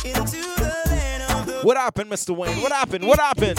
into 0.04 0.36
the 0.56 0.82
land 0.86 1.32
of 1.32 1.46
the 1.46 1.60
What 1.62 1.76
happened, 1.76 2.10
Mr. 2.10 2.36
Wayne? 2.36 2.62
What 2.62 2.70
happened? 2.70 3.06
What 3.06 3.18
happened? 3.18 3.58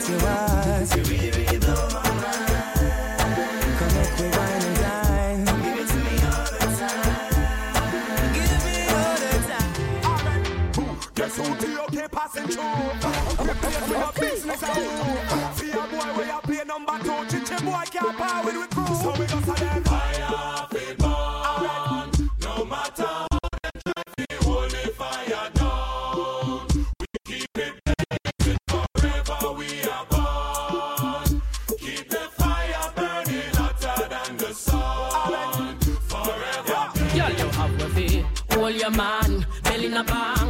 What 0.00 0.08
you 0.08 0.16
want. 0.24 1.52
You 1.52 1.58
blow 1.60 1.88
my 1.88 2.02
mind. 2.20 2.48
Come 3.78 3.92
make 3.94 4.18
wine 4.36 4.62
and 4.62 4.76
dine. 4.76 5.44
Give 5.44 5.78
it 5.78 5.88
to 5.88 5.96
me 5.96 6.14
all 6.24 6.48
the 6.50 6.60
time. 6.78 8.34
Give 8.34 8.58
me 8.64 8.76
all 8.88 9.16
the 9.20 9.30
time. 9.48 10.96
Guess 11.14 11.36
who 11.36 11.44
the 11.56 11.68
okay 11.84 12.08
passing 12.10 12.48
through? 12.48 12.64
We're 13.44 13.54
paying 13.54 13.84
for 13.84 13.94
your 13.94 14.12
business, 14.12 14.60
number 16.66 16.98
two. 17.02 17.20
Chichi 17.28 17.56
boy 17.64 17.84
can't 17.90 18.16
power 18.16 18.44
with 18.44 18.70
crew. 18.70 18.94
So 18.96 19.10
we 19.18 19.26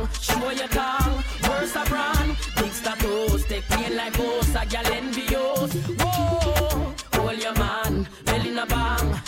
bang, 0.01 0.09
show 0.21 0.51
your 0.51 0.69
tongue, 0.69 1.25
worse 1.49 1.77
a 1.77 1.85
brand, 1.85 2.37
big 2.57 2.73
status, 2.73 3.45
take 3.45 3.69
me 3.71 3.95
like 3.95 4.17
boss, 4.17 4.55
a 4.55 4.67
gal 4.67 4.93
envious. 4.93 5.75
Whoa, 5.99 6.95
hold 7.15 7.39
your 7.39 7.55
man, 7.55 8.09
belly 8.25 8.51
in 8.51 8.59
a 8.59 8.67
bang, 8.67 9.21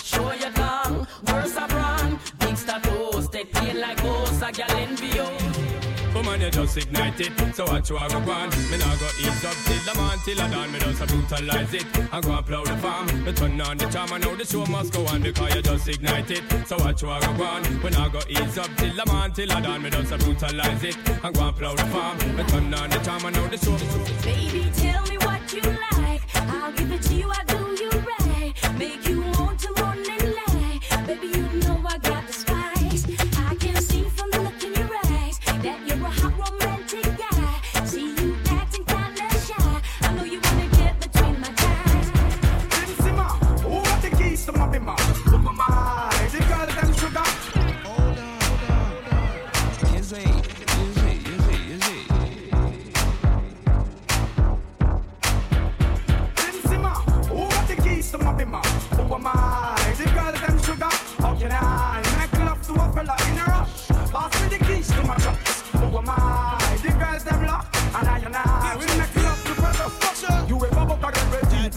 you 6.42 6.50
just 6.50 6.76
ignite 6.76 7.20
it. 7.20 7.54
So 7.54 7.64
what 7.66 7.88
you 7.88 7.96
are 7.96 8.08
go 8.08 8.16
on? 8.32 8.50
Me 8.70 8.76
nah 8.78 8.96
go 8.96 9.06
ease 9.20 9.44
up 9.44 9.56
till 9.64 9.82
the 9.86 9.94
man 9.96 10.18
till 10.24 10.40
I 10.40 10.50
done. 10.50 10.72
Me 10.72 10.78
just 10.80 11.06
brutalize 11.06 11.74
it. 11.74 11.86
I 12.12 12.20
go 12.20 12.32
and 12.32 12.46
plow 12.46 12.64
the 12.64 12.76
farm. 12.78 13.24
Me 13.24 13.32
turn 13.32 13.60
on 13.60 13.76
the 13.78 13.86
charm. 13.86 14.12
I 14.12 14.18
know 14.18 14.34
the 14.34 14.44
show 14.44 14.66
must 14.66 14.92
go 14.92 15.06
on 15.06 15.22
because 15.22 15.54
you 15.54 15.62
just 15.62 15.88
ignite 15.88 16.30
it. 16.30 16.42
So 16.66 16.76
what 16.78 17.00
you 17.00 17.08
are 17.10 17.20
go 17.20 17.44
on? 17.44 17.62
Me 17.82 17.90
nah 17.90 18.08
go 18.08 18.20
ease 18.28 18.58
up 18.58 18.70
till 18.76 18.94
the 18.94 19.04
man 19.06 19.32
till 19.32 19.52
I 19.52 19.60
done. 19.60 19.82
Me 19.82 19.90
just 19.90 20.18
brutalize 20.18 20.84
it. 20.84 20.96
I 21.22 21.30
go 21.30 21.46
and 21.46 21.56
plow 21.56 21.74
the 21.74 21.84
farm. 21.84 22.18
Me 22.36 22.42
turn 22.44 22.74
on 22.74 22.90
the 22.90 22.98
charm. 22.98 23.26
I 23.26 23.30
know 23.30 23.46
the 23.46 23.58
show. 23.58 23.76
Baby, 24.24 24.70
tell 24.74 25.02
me 25.06 25.18
what 25.18 25.52
you 25.52 25.62
like. 25.62 26.22
I'll 26.34 26.72
give 26.72 26.90
it 26.90 27.02
to 27.02 27.14
you. 27.14 27.30
I 27.30 27.44
do 27.44 27.58
you 27.82 27.90
right. 27.90 28.78
Make 28.78 29.06
you 29.06 29.22
want 29.38 29.60
to 29.60 29.72
run 29.74 29.98
and 29.98 30.34
lie. 30.34 30.80
Baby, 31.06 31.28
you 31.28 31.61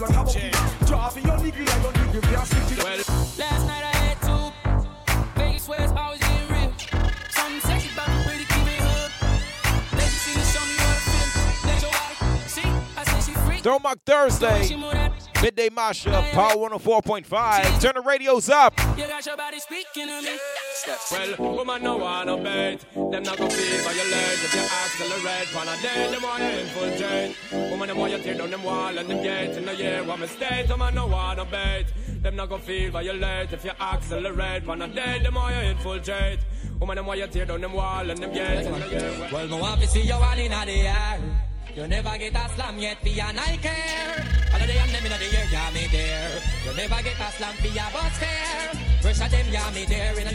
again? 0.04 0.14
Like 0.14 0.20
a 0.20 0.24
bucky. 0.24 0.86
Draw 0.86 1.08
for 1.08 1.20
your 1.20 1.36
nigga 1.38 1.58
and 1.58 1.82
your 1.82 1.92
nigga 1.92 2.20
be 2.28 2.34
a 2.34 2.46
sticky. 2.46 2.82
Well, 2.82 2.96
Last 3.38 3.66
night 3.66 3.84
I 3.84 3.96
had 3.96 4.16
two. 4.22 5.40
Vegas 5.40 5.68
West, 5.68 5.94
I 5.94 6.10
was 6.10 6.20
getting 6.20 6.48
real. 6.48 6.72
Something 7.30 7.60
sexy 7.60 7.90
about 7.92 8.08
me, 8.08 8.22
pretty 8.24 8.44
keep 8.44 8.66
it 8.66 8.80
hood. 8.80 9.12
Let 9.92 10.04
you 10.04 10.08
see 10.08 10.36
me, 10.36 10.44
show 10.44 10.64
me 10.64 10.74
what 10.76 10.88
I 10.88 11.00
feel. 11.06 11.70
Let 11.70 11.82
your 11.82 11.90
wife 11.90 12.48
see. 12.48 12.68
I 12.96 13.04
said 13.04 13.22
she 13.22 13.40
freak. 13.46 13.62
Throwback 13.62 13.98
Thursday. 14.04 14.64
She 14.66 14.76
move 14.76 14.92
that. 14.92 15.12
Midday 15.42 15.68
Mashup, 15.68 16.32
Power 16.32 16.56
104.5. 16.56 17.80
Turn 17.80 17.92
the 17.94 18.00
radios 18.00 18.48
up. 18.48 18.78
You 18.96 19.06
got 19.06 19.24
your 19.26 19.36
body 19.36 19.60
speaking 19.60 20.06
to 20.08 20.22
me. 20.22 20.38
Well, 21.10 21.54
woman 21.56 21.82
no 21.82 21.96
wanna 21.96 22.36
bait. 22.36 22.78
Them 22.94 23.22
not 23.22 23.38
gonna 23.38 23.50
feel 23.50 23.82
violate 23.84 24.40
if 24.46 24.54
you 24.54 24.64
accelerate. 24.82 25.48
One 25.54 25.68
a 25.68 25.76
day, 25.82 26.10
them 26.12 26.22
want 26.22 26.42
to 26.42 26.60
infiltrate. 26.60 27.70
Woman, 27.70 27.88
them 27.88 27.98
want 27.98 28.12
you 28.12 28.18
tear 28.18 28.34
down 28.34 28.50
them 28.50 28.62
wall 28.62 28.98
and 28.98 29.08
them 29.08 29.22
gates. 29.22 29.56
In 29.56 29.64
the 29.64 29.74
year, 29.74 30.04
what 30.04 30.18
mistake, 30.18 30.68
woman 30.68 30.94
no 30.94 31.06
wanna 31.06 31.44
bait. 31.44 31.86
Them 32.22 32.36
not 32.36 32.48
gonna 32.48 32.62
feel 32.62 32.90
violate 32.90 33.52
if 33.52 33.64
you 33.64 33.72
accelerate. 33.80 34.66
One 34.66 34.82
a 34.82 34.88
day, 34.88 35.20
them 35.22 35.34
want 35.34 35.54
you 35.54 35.62
infiltrate. 35.70 36.40
Woman, 36.80 36.96
them 36.96 37.06
want 37.06 37.20
you 37.20 37.26
tear 37.26 37.46
down 37.46 37.60
them 37.60 37.72
wall 37.72 38.10
and 38.10 38.18
them 38.18 38.32
gates. 38.32 38.66
In 38.66 38.72
the 38.72 38.88
year, 38.88 39.28
Well, 39.32 39.48
me 39.48 39.60
want 39.60 39.80
to 39.80 39.86
see 39.86 40.02
you 40.02 40.14
all 40.14 40.38
in 40.38 40.50
the 40.50 40.72
air. 40.72 41.45
You 41.76 41.86
never 41.86 42.16
get 42.16 42.34
a 42.34 42.48
slam 42.54 42.78
yet, 42.78 42.96
for 43.02 43.08
and 43.10 43.38
I 43.38 43.58
care. 43.58 44.24
All 44.54 44.62
of 44.62 44.66
them, 44.66 44.92
them 44.92 45.04
in 45.04 45.12
the 45.12 45.28
air, 45.36 45.46
yeah, 45.52 45.70
me 45.74 45.86
there. 45.92 46.40
You 46.64 46.72
never 46.72 47.02
get 47.02 47.20
a 47.20 47.30
slam 47.36 47.54
for 47.56 47.66
your 47.66 47.90
bus 47.92 48.16
fare. 48.16 48.72
Fresh 49.02 49.20
of 49.20 49.30
them, 49.30 49.46
yeah, 49.52 49.70
me 49.74 49.84
there. 49.84 50.18
In 50.18 50.24
the 50.24 50.32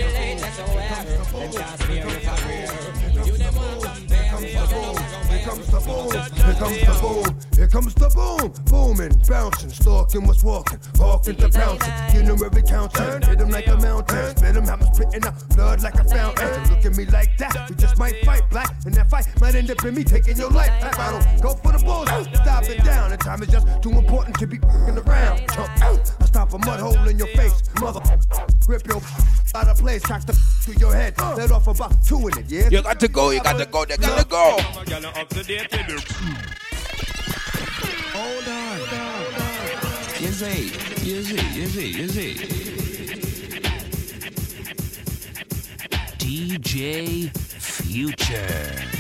so 0.54 0.64
where? 0.70 1.02
Them 1.42 1.52
can't 1.52 1.80
spare 1.82 2.06
you 2.06 2.20
for. 2.22 3.26
You 3.26 3.38
them 3.38 3.56
want 3.56 4.11
me, 4.40 4.50
you 4.50 4.56
know 4.56 4.96
Here 5.30 5.44
comes 5.44 5.68
the 5.68 5.80
boom, 5.80 6.12
here 6.36 6.56
comes 6.56 6.80
the 6.80 6.98
boom, 7.02 7.40
here 7.56 7.68
comes 7.68 7.94
the 7.96 8.10
boom, 8.10 8.54
booming, 8.70 9.22
bouncing, 9.28 9.70
stalking 9.70 10.28
what's 10.28 10.44
walking, 10.44 10.80
hawking 10.96 11.36
to 11.36 11.50
bouncing, 11.50 11.94
you 12.14 12.24
know 12.24 12.36
every 12.46 12.64
counter, 12.64 13.20
hit 13.26 13.40
him 13.40 13.50
like 13.50 13.68
a 13.68 13.78
mountain, 13.78 14.36
spit 14.36 14.56
him, 14.56 14.66
have 14.66 14.82
him 14.82 14.94
spitting 14.94 15.26
out 15.26 15.50
blood 15.50 15.82
like 15.84 15.96
a 15.96 16.04
fountain. 16.04 16.70
Look 16.70 16.86
at 16.86 16.96
me 16.96 17.06
like 17.06 17.38
that, 17.38 17.70
we 17.70 17.76
just 17.76 17.98
might 17.98 18.24
fight 18.26 18.50
black, 18.50 18.74
and 18.86 18.94
that 18.96 19.10
fight 19.10 19.28
might 19.42 19.56
end 19.56 19.72
up 19.72 19.84
in 19.84 19.96
me 19.96 20.04
taking 20.04 20.38
your 20.38 20.50
life. 20.50 20.72
If 20.82 21.00
I 21.00 21.12
don't 21.12 21.42
go 21.42 21.54
for 21.56 21.72
the 21.72 21.84
bulls, 21.84 22.10
stop 22.42 22.64
it 22.70 22.84
down. 22.84 23.12
The 23.12 23.18
time 23.18 23.42
is 23.42 23.50
just 23.50 23.68
too 23.82 23.92
important 23.92 24.38
to 24.40 24.48
be 24.48 24.58
fing 24.58 24.98
around. 24.98 25.42
Out, 25.58 26.16
I 26.20 26.26
stop 26.26 26.54
a 26.54 26.58
mud 26.60 26.80
hole 26.80 27.08
in 27.08 27.18
your 27.18 27.28
face, 27.28 27.62
mother. 27.80 28.02
Rip 28.68 28.88
your 28.88 29.02
out 29.54 29.68
of 29.68 29.78
place, 29.78 30.02
cock 30.02 30.26
the 30.26 30.34
to 30.66 30.80
your 30.80 30.94
head, 30.94 31.18
let 31.36 31.52
off 31.52 31.68
about 31.68 32.04
two 32.06 32.28
in 32.28 32.38
it, 32.38 32.50
yeah. 32.50 32.70
You 32.70 32.82
got 32.82 33.00
to 33.00 33.08
go, 33.08 33.32
you 33.32 33.42
got 33.42 33.58
to 33.58 33.66
go, 33.66 33.82
you 33.82 33.98
got 33.98 34.21
to 34.22 34.28
go. 34.28 34.58
Hold 38.14 38.48
on, 38.48 38.80
hold 38.80 39.34
on. 39.38 40.24
Is? 40.24 40.42
Is 41.04 41.76
it? 41.78 42.00
Is 42.00 42.18
it? 42.18 42.38
DJ 46.20 47.30
Future. 47.36 48.92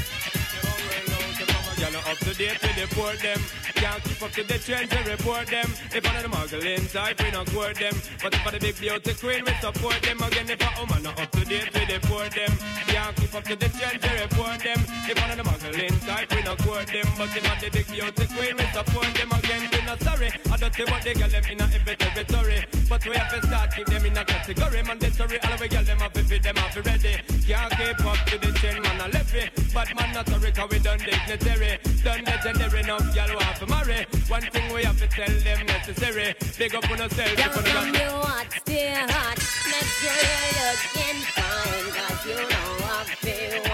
To. 3.81 3.87
Can't 3.87 4.03
keep 4.03 4.21
up 4.21 4.31
to 4.31 4.43
the 4.43 4.59
trends 4.59 4.93
and 4.93 5.07
report 5.07 5.47
them. 5.47 5.65
If 5.89 6.05
one 6.05 6.15
of 6.15 6.21
the 6.21 6.29
muggling 6.29 6.85
type, 6.87 7.17
we 7.17 7.31
not 7.31 7.49
court 7.49 7.75
them. 7.77 7.95
But 8.21 8.33
if 8.33 8.41
for 8.41 8.51
the 8.51 8.59
big 8.59 8.77
beauty 8.77 9.13
queen, 9.17 9.41
we 9.43 9.53
support 9.57 9.99
them. 10.01 10.21
Again, 10.21 10.49
if 10.49 10.61
a 10.61 10.69
woman 10.77 11.01
not 11.01 11.19
up 11.19 11.31
to 11.31 11.43
date 11.45 11.73
with 11.73 11.89
the 11.89 11.97
port 12.07 12.29
them. 12.29 12.53
Can't 12.85 13.15
keep 13.17 13.33
up 13.33 13.43
to 13.43 13.55
the 13.55 13.69
trends 13.73 14.05
and 14.05 14.21
report 14.21 14.59
them. 14.61 14.79
If 15.09 15.17
one 15.17 15.31
of 15.33 15.37
the 15.37 15.45
muggling 15.49 15.97
type, 16.05 16.29
we 16.29 16.43
not 16.43 16.57
court 16.61 16.87
them. 16.93 17.07
But 17.17 17.33
if 17.33 17.41
for 17.41 17.57
the 17.57 17.69
big 17.73 17.87
beauty 17.89 18.25
queen, 18.29 18.53
we 18.53 18.65
support 18.69 19.09
them. 19.17 19.29
Again, 19.33 19.61
we 19.73 19.81
not 19.81 19.99
sorry. 20.01 20.29
I 20.29 20.55
don't 20.57 20.73
see 20.73 20.85
what 20.85 21.01
they 21.01 21.13
get 21.13 21.31
them 21.31 21.43
in 21.49 21.61
a 21.61 21.65
every 21.65 21.95
territory. 21.95 22.59
But 22.87 23.01
we 23.05 23.15
have 23.17 23.29
to 23.33 23.47
start 23.47 23.75
keep 23.75 23.87
them 23.87 24.05
in 24.05 24.17
a 24.17 24.23
category. 24.23 24.83
Mandatory, 24.83 25.37
all 25.41 25.53
of 25.53 25.59
we 25.59 25.67
get 25.67 25.85
them 25.85 26.01
up 26.01 26.15
if 26.15 26.29
them 26.29 26.57
up 26.57 26.75
ready. 26.75 27.15
Can't 27.49 27.71
keep 27.73 28.05
up 28.05 28.19
to 28.29 28.37
the 28.37 28.51
trend, 28.61 28.83
man, 28.83 29.01
I 29.01 29.07
left 29.09 29.33
it. 29.33 29.49
But 29.73 29.89
man, 29.97 30.13
not 30.13 30.29
sorry, 30.29 30.51
cause 30.51 30.69
we 30.69 30.79
done 30.79 30.99
dignitary. 30.99 31.79
Done 32.03 32.23
legendary, 32.23 32.79
enough, 32.81 33.15
y'all 33.15 33.35
want 33.35 33.70
marry. 33.71 34.05
One 34.27 34.45
thing 34.53 34.73
we 34.73 34.83
have 34.83 34.99
to 34.99 35.07
tell 35.07 35.33
them 35.47 35.65
necessary. 35.65 36.35
Big 36.57 36.75
up 36.75 36.89
on 36.91 36.97
yourself, 36.97 37.35
Down 37.37 37.51
if 37.55 37.67
you 37.67 38.09
hot, 38.27 38.47
still 38.61 39.07
hot. 39.15 39.37
Make 39.71 39.89
sure 39.99 40.21
you're 40.27 40.67
looking 40.69 41.19
fine. 41.35 41.87
Cause 41.97 42.21
you 42.29 42.35
know 42.51 42.69
I. 42.85 43.01
Feel 43.21 43.70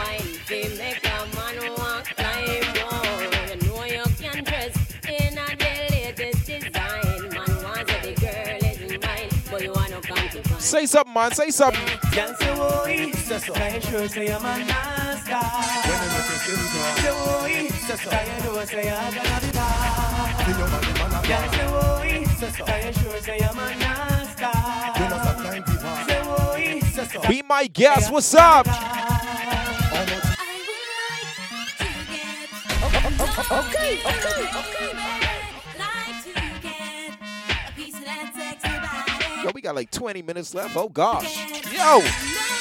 nasty. 10.73 10.86
something, 10.88 11.13
man. 11.13 11.32
say 11.32 11.49
something. 11.49 11.82
Be 27.27 27.41
my 27.43 27.67
guest. 27.67 28.12
What's 28.12 28.34
up? 28.34 28.67
Okay, 33.49 34.01
okay, 34.06 34.49
okay. 34.60 35.27
Yo, 39.48 39.52
we 39.56 39.62
got 39.62 39.76
like 39.76 39.90
20 39.92 40.24
minutes 40.24 40.54
left. 40.54 40.76
Oh, 40.76 40.90
gosh. 40.90 41.38
Yo. 41.72 42.57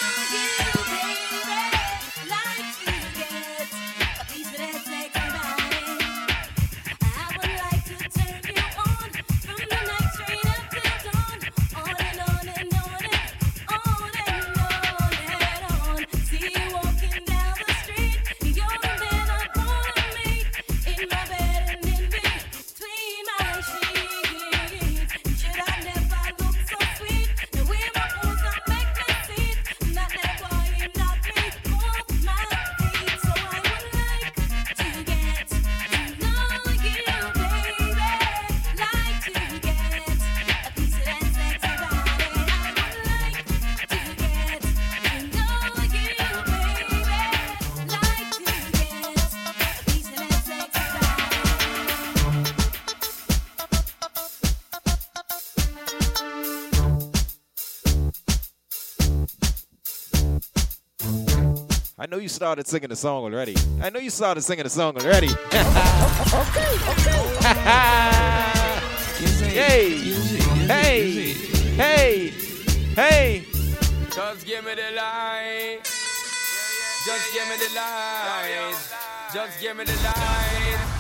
You 62.27 62.31
started 62.31 62.67
singing 62.67 62.89
the 62.89 62.97
song 62.97 63.23
already. 63.23 63.55
I 63.81 63.89
know 63.89 64.01
you 64.01 64.11
started 64.11 64.43
singing 64.43 64.65
the 64.65 64.71
song 64.71 64.97
already. 64.97 65.29
okay, 65.47 65.63
okay. 66.91 67.15
hey, 69.55 69.99
hey, 70.67 71.33
hey, 71.77 72.31
hey. 72.97 73.45
Just 74.13 74.45
give 74.45 74.65
me 74.65 74.75
the 74.75 74.91
light. 74.97 75.79
Just 75.85 77.33
give 77.33 77.49
me 77.49 77.57
the 77.59 77.73
light. 77.77 78.75
Just 79.33 79.61
give 79.61 79.77
me 79.77 79.85
the 79.85 79.93
light. 79.93 80.97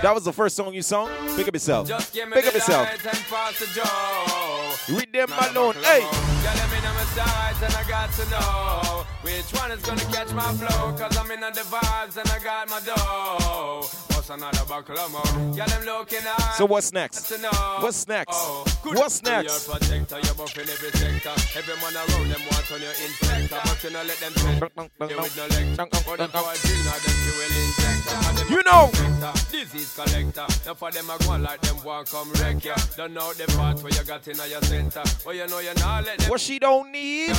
That 0.00 0.14
was 0.14 0.24
the 0.24 0.32
first 0.32 0.56
song 0.56 0.72
you 0.72 0.80
sung? 0.80 1.10
Pick 1.36 1.48
up 1.48 1.54
yourself. 1.54 1.86
Just 1.86 2.14
give 2.14 2.30
me 2.30 2.36
Pick 2.36 2.46
up 2.46 2.54
yourself. 2.54 2.88
light 3.04 3.54
the 3.58 3.66
joe. 3.74 4.96
Read 4.96 5.12
them 5.12 5.28
alone. 5.50 5.74
Hey. 5.82 6.08
Sides 7.14 7.62
and 7.62 7.74
I 7.74 7.84
got 7.86 8.10
to 8.12 8.30
know 8.30 9.04
which 9.20 9.52
one 9.60 9.70
is 9.70 9.82
gonna 9.82 10.00
catch 10.12 10.32
my 10.32 10.50
flow. 10.54 10.96
Cause 10.96 11.14
I'm 11.18 11.30
in 11.30 11.40
the 11.40 11.60
vibes 11.60 12.16
and 12.16 12.26
I 12.30 12.38
got 12.38 12.70
my 12.70 12.80
dough. 12.80 14.11
Another 14.32 14.64
buckle 14.66 14.98
of 14.98 15.12
more? 15.12 15.54
Yeah, 15.54 15.66
them 15.66 15.84
looking 15.84 16.24
at 16.26 16.54
So 16.54 16.64
what's 16.64 16.90
next? 16.90 17.30
What's 17.80 18.08
next? 18.08 18.32
Oh, 18.32 18.64
good. 18.82 18.96
What's 18.96 19.22
next? 19.22 19.68
protector, 19.68 20.16
you're 20.24 20.34
buffing 20.34 20.72
every 20.72 20.90
sector. 20.90 21.58
Everyone 21.58 21.94
around 21.94 22.30
them 22.30 22.40
want 22.48 22.72
on 22.72 22.80
your 22.80 22.92
but 23.50 23.84
you 23.84 23.90
know 23.90 24.02
let 24.02 24.16
them 24.16 24.32
tread. 24.32 24.72
You 25.10 25.20
with 25.20 25.36
no 25.36 25.42
lecture. 25.42 25.86
For 26.00 26.16
them 26.16 26.30
for 26.30 26.38
a 26.38 26.56
drill, 26.56 26.82
now 26.82 26.96
them 26.96 27.16
fuel 27.20 27.52
injector. 27.60 28.54
You 28.54 28.62
know. 28.64 28.90
Disease 29.52 29.92
collector. 29.94 30.46
Now 30.64 30.74
for 30.74 30.90
them 30.90 31.10
a 31.10 31.18
go 31.18 31.36
like 31.36 31.60
them 31.60 31.76
want 31.84 32.08
come 32.10 32.32
wreck 32.40 32.64
ya. 32.64 32.74
Don't 32.96 33.12
know 33.12 33.34
the 33.34 33.46
part 33.54 33.82
where 33.82 33.92
you 33.92 34.04
got 34.04 34.26
in 34.28 34.36
your 34.36 34.62
center. 34.62 35.02
But 35.26 35.36
you 35.36 35.46
know 35.46 35.58
you're 35.58 35.74
not 35.74 36.04
let 36.06 36.18
them. 36.18 36.30
What 36.30 36.40
she 36.40 36.58
don't 36.58 36.90
need? 36.90 37.36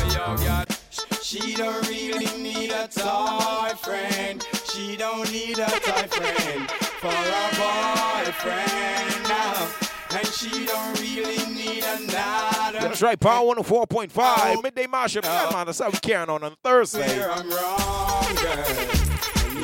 She 1.21 1.55
don't 1.55 1.87
really 1.87 2.25
need 2.37 2.71
a 2.71 2.87
toy 2.87 3.71
friend. 3.81 4.45
She 4.71 4.95
don't 4.95 5.31
need 5.31 5.57
a 5.57 5.65
toy 5.65 6.07
friend 6.07 6.69
for 6.99 7.07
a 7.07 7.49
boyfriend 7.57 9.23
now. 9.27 9.69
And 10.15 10.27
she 10.27 10.65
don't 10.65 10.99
really 10.99 11.43
need 11.53 11.83
another. 11.83 12.79
That's 12.79 13.01
right, 13.01 13.19
Power 13.19 13.55
104.5, 13.55 14.61
Midday 14.61 14.85
Mashup. 14.85 15.23
Yeah, 15.23 15.49
man, 15.51 15.65
that's 15.65 15.79
how 15.79 15.89
we 15.89 15.97
carrying 15.97 16.29
on 16.29 16.43
on 16.43 16.55
Thursday. 16.63 17.17
Where 17.17 17.31
I'm 17.31 17.49
wrong, 17.49 18.35
girl. 18.35 18.63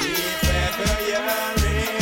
If 0.02 0.44
ever 0.44 1.02
you're 1.08 1.22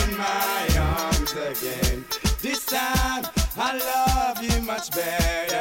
in 0.05 0.17
my 0.17 0.67
arms 0.79 1.33
again, 1.33 2.05
this 2.41 2.65
time 2.65 3.25
I 3.57 3.77
love 3.77 4.41
you 4.41 4.61
much 4.61 4.91
better. 4.91 5.56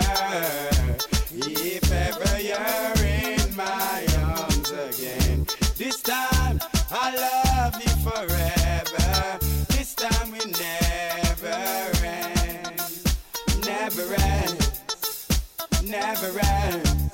Never 13.87 14.15
end, 14.15 14.83
never 15.85 16.41
end. 16.41 17.13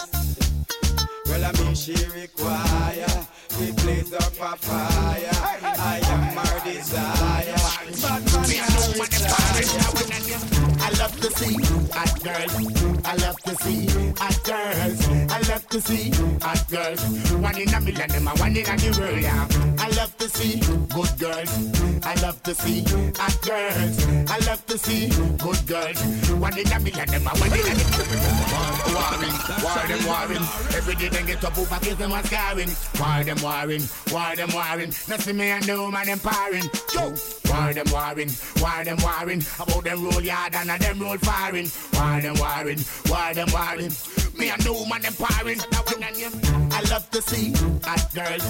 Well, 1.27 1.45
I 1.45 1.53
mean, 1.59 1.75
she 1.75 1.93
require 2.07 3.27
we 3.61 3.73
blaze 3.73 4.15
up 4.15 4.33
a 4.41 4.57
fire. 4.57 5.29
I 5.63 6.01
am 6.03 6.35
her 6.35 6.61
desire. 6.65 7.55
But 8.01 8.25
man, 8.49 8.65
I 10.81 10.91
love 10.99 11.15
to 11.21 11.31
see 11.33 11.57
hot 11.93 12.23
girls. 12.25 13.05
I 13.05 13.17
love 13.17 13.43
to 13.43 13.55
see 13.57 13.87
hot 14.17 14.43
girls. 14.43 15.09
I 15.31 15.41
love 15.51 15.69
to 15.69 15.81
see 15.83 16.11
hot 16.41 16.71
girls. 16.71 17.33
One 17.33 17.59
in 17.61 17.75
a 17.75 17.81
million, 17.83 18.09
them 18.09 18.25
one 18.25 18.57
in 18.57 18.67
a 18.67 18.77
the 18.77 18.99
world. 18.99 19.21
Yeah. 19.21 19.72
I 19.93 19.95
love 19.97 20.17
to 20.17 20.29
see 20.31 20.59
good 20.89 21.19
girls. 21.19 21.53
I 22.03 22.15
love 22.23 22.43
to 22.45 22.55
see 22.55 22.83
hot 23.15 23.37
girls. 23.43 24.31
I 24.31 24.39
love 24.49 24.65
to 24.67 24.79
see 24.79 25.09
good 25.37 25.67
girls. 25.67 26.01
One 26.41 26.57
in 26.57 26.73
a 26.73 26.81
million, 26.81 27.09
them 27.09 27.27
a 27.27 27.31
one 27.37 27.53
in 27.53 27.61
a 27.61 27.75
world. 27.77 28.73
Warring, 28.97 29.37
war 29.61 29.85
them 29.87 30.03
warring. 30.09 30.45
Every 30.73 30.95
day 30.95 31.09
they 31.09 31.23
get 31.27 31.45
up 31.45 31.59
over 31.59 31.79
kiss 31.85 31.97
them 31.97 32.13
a 32.13 32.25
scarring. 32.25 32.73
War 32.99 33.23
them 33.23 33.37
warring, 33.43 33.83
war 34.11 34.35
them 34.35 34.49
warring. 34.55 34.93
See 34.93 35.33
me 35.35 35.51
and 35.51 35.65
the 35.65 35.77
woman 35.77 36.09
empowering. 36.09 36.69
Yo, 36.95 37.13
war 37.53 37.75
them 37.75 37.87
warring, 37.93 38.31
war 38.65 38.85
them 38.85 38.97
warring. 39.05 39.43
About 39.61 39.85
them 39.85 40.05
roll 40.05 40.23
yard 40.23 40.55
and 40.55 40.71
a 40.71 40.79
them 40.79 41.01
roll 41.01 41.19
firing. 41.19 41.69
War 41.93 42.19
them 42.19 42.37
warring, 42.41 42.81
war 43.13 43.35
them 43.35 43.49
warring. 43.53 43.93
Me 44.39 44.49
and 44.49 44.63
the 44.63 44.73
woman 44.73 45.05
empowering. 45.05 45.61
I 46.83 46.91
love 46.91 47.09
to 47.11 47.23
see 47.23 47.53
hot 47.85 48.13
girls. 48.13 48.43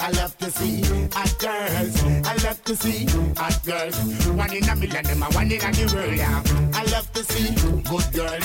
I 0.00 0.10
love 0.10 0.36
to 0.38 0.50
see 0.50 0.82
hot 1.12 1.38
girls. 1.38 2.02
I 2.26 2.34
love 2.44 2.64
to 2.64 2.74
see 2.74 3.06
hot 3.36 3.64
girls. 3.64 3.96
One 4.26 4.52
in 4.52 4.68
a 4.68 4.74
million, 4.74 5.04
them 5.04 5.22
a 5.22 5.26
one 5.26 5.52
in 5.52 5.62
a 5.62 5.72
the 5.72 5.86
world. 5.94 6.16
Yeah. 6.16 6.42
I 6.74 6.82
love 6.90 7.12
to 7.12 7.22
see 7.22 7.54
good 7.86 8.12
girls. 8.12 8.44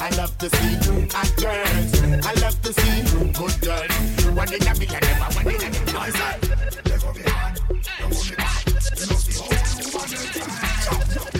I 0.00 0.10
love 0.16 0.38
to 0.38 0.48
see 0.48 0.76
hot 1.10 1.32
girls. 1.36 2.02
I 2.24 2.34
love 2.40 2.62
to 2.62 2.72
see 2.72 3.02
good 3.32 3.60
girls. 3.60 3.90
One 4.36 4.54
in 4.54 4.62
a 4.62 4.74
million, 4.78 5.00
them 5.00 5.22
a 5.22 5.28
one 5.34 5.48
in 5.48 5.56
a 5.56 5.70
the 5.70 5.92
world. 5.98 6.56
Tell 11.16 11.35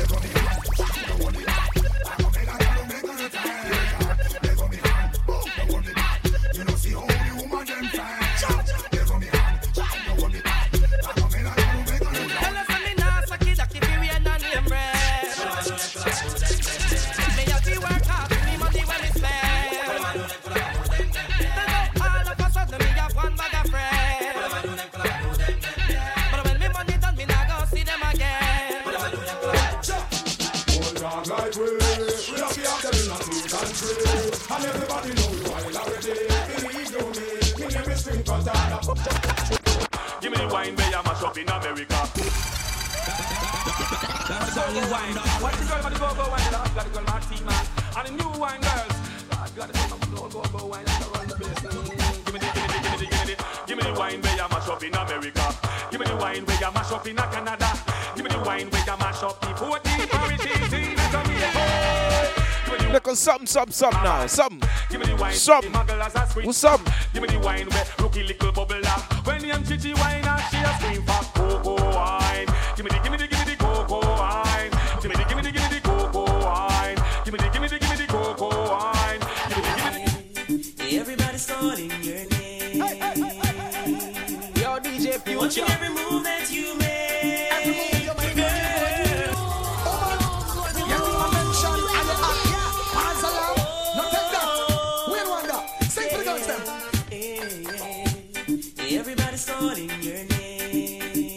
Look 63.56 63.68
on 63.68 63.72
something, 63.72 63.96
something, 63.96 64.04
something 64.04 64.20
now. 64.20 64.26
Something. 64.26 64.68
Give 64.90 65.00
me 65.00 65.06
the 65.06 65.16
wine. 65.16 65.32
Something. 65.32 65.72
The 65.72 65.78
muggle 65.78 66.04
as 66.04 66.14
a 66.14 66.26
squeeze. 66.26 66.46
What's 66.46 66.64
up? 66.64 66.80
Give 67.14 67.22
me 67.22 67.28
the 67.28 67.38
wine 67.38 67.66
where 67.70 67.84
rookie 67.98 68.22
little 68.22 68.52
bubble 68.52 68.86
up. 68.86 69.26
When 69.26 69.40
the 69.40 69.48
chichi 69.66 69.94
wine 69.94 70.24
she 70.50 70.58
a 70.58 70.78
scream 70.78 71.02
for 71.02 71.24
cocoa 71.32 71.90
wine. 71.94 72.46
Give 72.76 72.84
me 72.84 72.90
the, 72.90 73.00
give 73.02 73.12
me 73.12 73.16
the, 73.16 73.25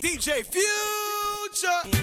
DJ 0.02 0.44
Future. 0.44 1.99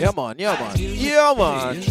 Yeah, 0.00 0.12
man. 0.16 0.36
Yeah, 0.38 0.58
man. 0.58 0.76
Yeah, 0.78 1.34
man. 1.36 1.82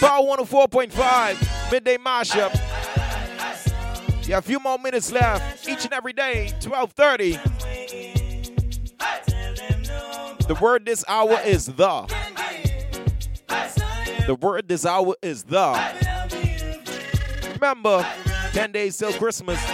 Power 0.00 0.26
104.5, 0.26 1.70
midday 1.70 1.96
mashup. 1.96 2.52
You 4.26 4.34
have 4.34 4.44
a 4.44 4.48
few 4.48 4.58
more 4.58 4.78
minutes 4.78 5.12
left. 5.12 5.68
Each 5.68 5.84
and 5.84 5.92
every 5.92 6.12
day, 6.12 6.52
12:30. 6.58 7.38
The 10.48 10.54
word 10.60 10.84
this 10.84 11.04
hour 11.06 11.38
is 11.44 11.66
the. 11.66 12.06
The 14.26 14.34
word 14.34 14.66
this 14.66 14.84
hour 14.84 15.14
is 15.22 15.44
the. 15.44 15.80
Remember, 17.54 18.04
10 18.54 18.72
days 18.72 18.96
till 18.96 19.12
Christmas. 19.12 19.64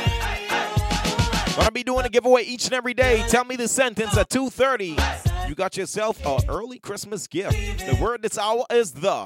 Gonna 1.57 1.71
be 1.71 1.83
doing 1.83 2.05
a 2.05 2.11
giveaway 2.11 2.43
each 2.43 2.67
and 2.67 2.75
every 2.75 2.93
day. 2.93 3.25
Tell 3.29 3.47
me 3.47 3.57
the 3.57 3.67
sentence 3.67 4.15
at 4.19 4.29
2:30. 4.29 5.26
You 5.49 5.55
got 5.55 5.77
yourself 5.77 6.25
a 6.27 6.41
early 6.49 6.79
Christmas 6.79 7.27
gift. 7.27 7.53
The 7.79 7.97
word 8.01 8.23
this 8.23 8.37
hour 8.37 8.65
is 8.71 8.93
the. 8.93 9.23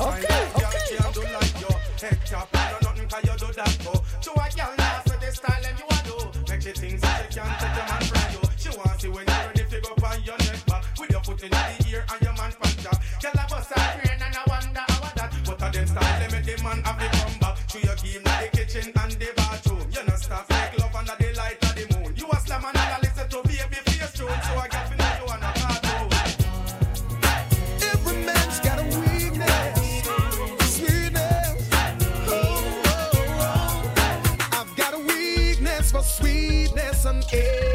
Okay, 0.00 0.34
okay, 0.80 0.96
can 18.14 18.33
sweetness, 37.34 37.73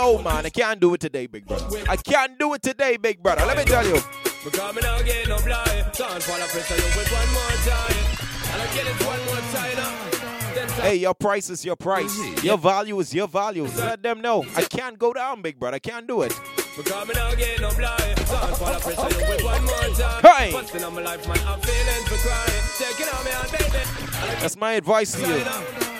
no, 0.00 0.22
man. 0.22 0.46
I 0.46 0.50
can't 0.50 0.80
do 0.80 0.94
it 0.94 1.00
today, 1.00 1.26
big 1.26 1.46
brother. 1.46 1.78
I 1.88 1.96
can't 1.96 2.38
do 2.38 2.54
it 2.54 2.62
today, 2.62 2.96
big 2.96 3.22
brother. 3.22 3.44
Let 3.44 3.56
me 3.56 3.64
tell 3.64 3.86
you. 3.86 4.00
Because 4.44 4.74
me 4.74 4.80
now 4.82 5.02
get 5.02 5.28
no 5.28 5.38
blind. 5.38 5.92
Can't 5.92 6.22
fall 6.22 6.38
pressure 6.52 6.76
you 6.76 6.90
with 6.96 7.10
one 7.12 7.30
more 7.36 7.56
time. 7.68 8.00
And 8.52 8.62
I 8.62 8.66
get 8.74 8.86
it 8.86 9.06
one 9.06 9.20
more 9.26 9.44
time 9.52 9.76
uh, 9.78 10.82
Hey, 10.82 10.96
your 10.96 11.14
price 11.14 11.50
is 11.50 11.64
your 11.64 11.76
price. 11.76 12.16
Mm-hmm. 12.16 12.46
Your 12.46 12.56
value 12.58 12.98
is 13.00 13.14
your 13.14 13.28
value. 13.28 13.64
Let 13.76 14.02
them 14.02 14.22
know. 14.22 14.44
I 14.56 14.62
can't 14.62 14.98
go 14.98 15.12
down, 15.12 15.42
big 15.42 15.58
brother. 15.60 15.76
I 15.76 15.78
can't 15.78 16.06
do 16.06 16.22
it. 16.22 16.34
Because 16.76 17.06
me 17.06 17.14
now 17.14 17.34
get 17.34 17.60
no 17.60 17.70
blind. 17.74 18.16
Can't 18.16 18.56
fall 18.56 18.80
pressure 18.80 19.20
you 19.20 19.28
with 19.28 19.44
one 19.44 19.64
more 19.64 19.96
time. 19.96 20.22
Hey! 20.22 20.52
Busting 20.52 20.84
on 20.84 20.94
my 20.94 21.02
life, 21.02 21.28
man, 21.28 21.38
I'm 21.46 21.60
feeling 21.60 22.04
for 22.06 22.16
crying. 22.26 22.62
Taking 22.78 23.08
on 23.14 23.24
me 23.24 23.32
baby. 23.52 24.40
That's 24.40 24.56
my 24.56 24.72
advice 24.72 25.12
to 25.12 25.28
you. 25.28 25.99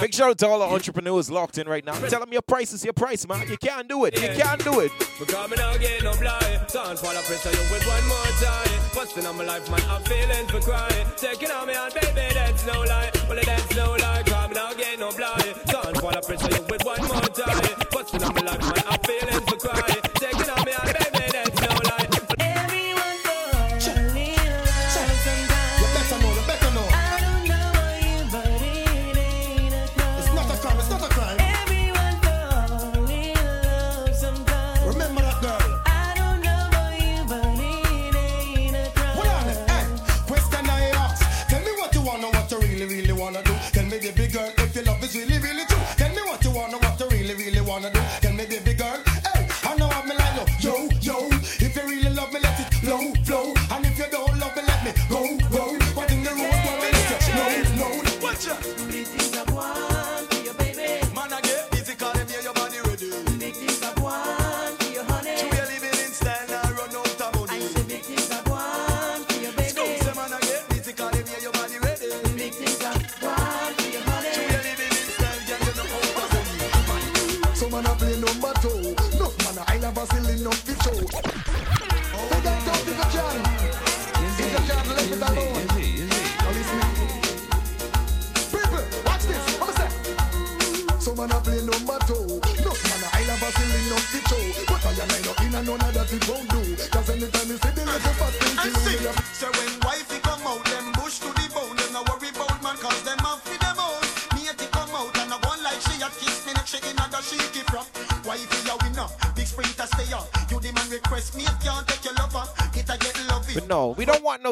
Big 0.00 0.14
shout 0.14 0.30
out 0.30 0.38
to 0.38 0.46
all 0.46 0.58
the 0.60 0.64
entrepreneurs 0.66 1.30
locked 1.30 1.58
in 1.58 1.68
right 1.68 1.84
now. 1.84 1.94
Tell 2.08 2.20
them 2.20 2.32
your 2.32 2.42
price 2.42 2.72
is 2.72 2.84
your 2.84 2.92
price, 2.92 3.26
man. 3.26 3.48
You 3.48 3.56
can't 3.56 3.88
do 3.88 4.04
it. 4.04 4.14
You 4.20 4.28
can't 4.40 4.62
do 4.62 4.80
it. 4.80 4.92
Because 5.18 5.50
me 5.50 5.56
now 5.56 5.76
get 5.76 6.02
no 6.04 6.12
blind. 6.16 6.60
Can't 6.68 6.98
fall 6.98 7.10
a 7.10 7.22
pressure 7.22 7.50
you 7.50 7.72
with 7.72 7.86
one 7.86 8.06
more 8.06 8.32
time. 8.40 8.80
Busting 8.94 9.26
on 9.26 9.36
my 9.36 9.44
life, 9.44 9.68
man, 9.70 9.80
I'm 9.88 10.02
feeling 10.02 10.46
for 10.46 10.60
crying. 10.60 11.06
Taking 11.16 11.50
on 11.50 11.66
me 11.66 11.74
on 11.74 11.90
baby, 11.92 12.34
that's 12.34 12.64
no 12.66 12.82
lie. 12.82 13.10
Well, 13.28 13.40
that's 13.44 13.76
no 13.76 13.92
lie. 13.92 14.22
Cause 14.26 14.48
me 14.48 14.54
now 14.54 14.72
get 14.74 14.98
no 15.00 15.10
blind. 15.10 15.54
Can't 15.66 15.98
fall 15.98 16.16
a 16.16 16.22
pressure 16.22 16.54
you 16.54 16.62
with 16.70 16.84
one 16.84 17.02
more 17.02 17.20
time. 17.20 17.86
Busting 17.90 18.22
on 18.22 18.34
my 18.34 18.40
life, 18.42 18.60
man, 18.60 18.83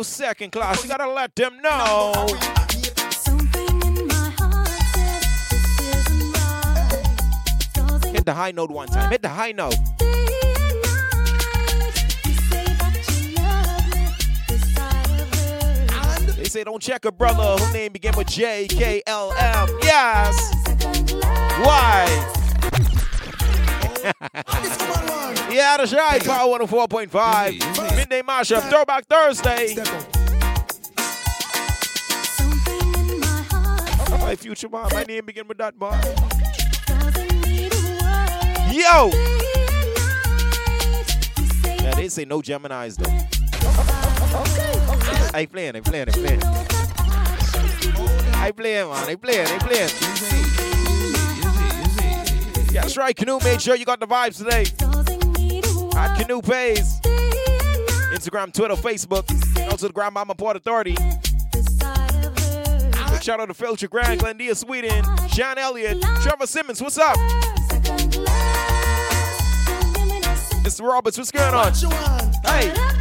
no 0.02 0.04
second 0.04 0.50
class. 0.50 0.82
You 0.82 0.88
gotta 0.88 1.08
let 1.08 1.36
them 1.36 1.60
know. 1.62 2.26
Hit 8.12 8.24
the 8.24 8.34
high 8.34 8.50
note 8.50 8.72
one 8.72 8.88
time. 8.88 9.12
Hit 9.12 9.22
the 9.22 9.28
high 9.28 9.52
note. 9.52 9.76
They 16.36 16.44
say 16.44 16.64
don't 16.64 16.82
check 16.82 17.04
a 17.04 17.12
brother 17.12 17.62
whose 17.62 17.72
name 17.72 17.92
begin 17.92 18.16
with 18.16 18.26
J 18.26 18.66
K 18.68 19.02
L 19.06 19.32
M. 19.32 19.68
Yes. 19.82 20.36
Why? 21.62 22.38
yeah, 25.52 25.76
that's 25.76 25.92
right. 25.92 26.24
Power 26.24 26.58
104.5. 26.58 27.96
Midday 27.96 28.22
mashup. 28.22 28.68
Throwback 28.70 29.06
Thursday. 29.06 29.74
My 34.20 34.36
future 34.36 34.68
mom. 34.68 34.88
My 34.92 35.04
name 35.04 35.26
begin 35.26 35.46
with 35.46 35.58
that 35.58 35.78
bar. 35.78 36.00
Yo. 38.72 39.10
Yeah, 41.82 41.94
they 41.94 42.08
say 42.08 42.24
no 42.24 42.40
Geminis 42.40 42.96
though. 42.96 43.10
I 45.34 45.46
playing, 45.46 45.76
I 45.76 45.80
playing, 45.80 46.08
I 46.08 46.12
playing. 46.12 46.42
I 48.34 48.50
play, 48.50 48.82
man. 48.82 48.92
I 48.92 49.14
play, 49.16 49.42
I 49.42 49.58
play. 49.58 49.86
Yeah, 52.72 52.80
that's 52.80 52.96
right, 52.96 53.14
Kanoo. 53.14 53.38
Make 53.44 53.60
sure 53.60 53.76
you 53.76 53.84
got 53.84 54.00
the 54.00 54.06
vibes 54.06 54.38
today. 54.38 54.91
At 56.02 56.18
Kanoo 56.18 56.42
Pays. 56.42 57.00
Instagram, 58.12 58.52
Twitter, 58.52 58.74
Facebook. 58.74 59.30
Also 59.70 59.86
the 59.86 59.92
Grandmama 59.92 60.34
Port 60.34 60.56
Authority. 60.56 60.96
Big 63.12 63.22
shout 63.22 63.38
out 63.38 63.46
to 63.46 63.54
Filter 63.54 63.86
Grand, 63.86 64.20
Glendia, 64.20 64.56
Sweden, 64.56 65.04
Sean 65.28 65.58
Elliott, 65.58 66.02
Trevor 66.22 66.46
Simmons, 66.48 66.82
what's 66.82 66.98
up? 66.98 67.16
Mr. 70.64 70.82
Roberts, 70.82 71.18
what's 71.18 71.30
going 71.30 71.54
on? 71.54 71.72
Hey. 72.44 72.91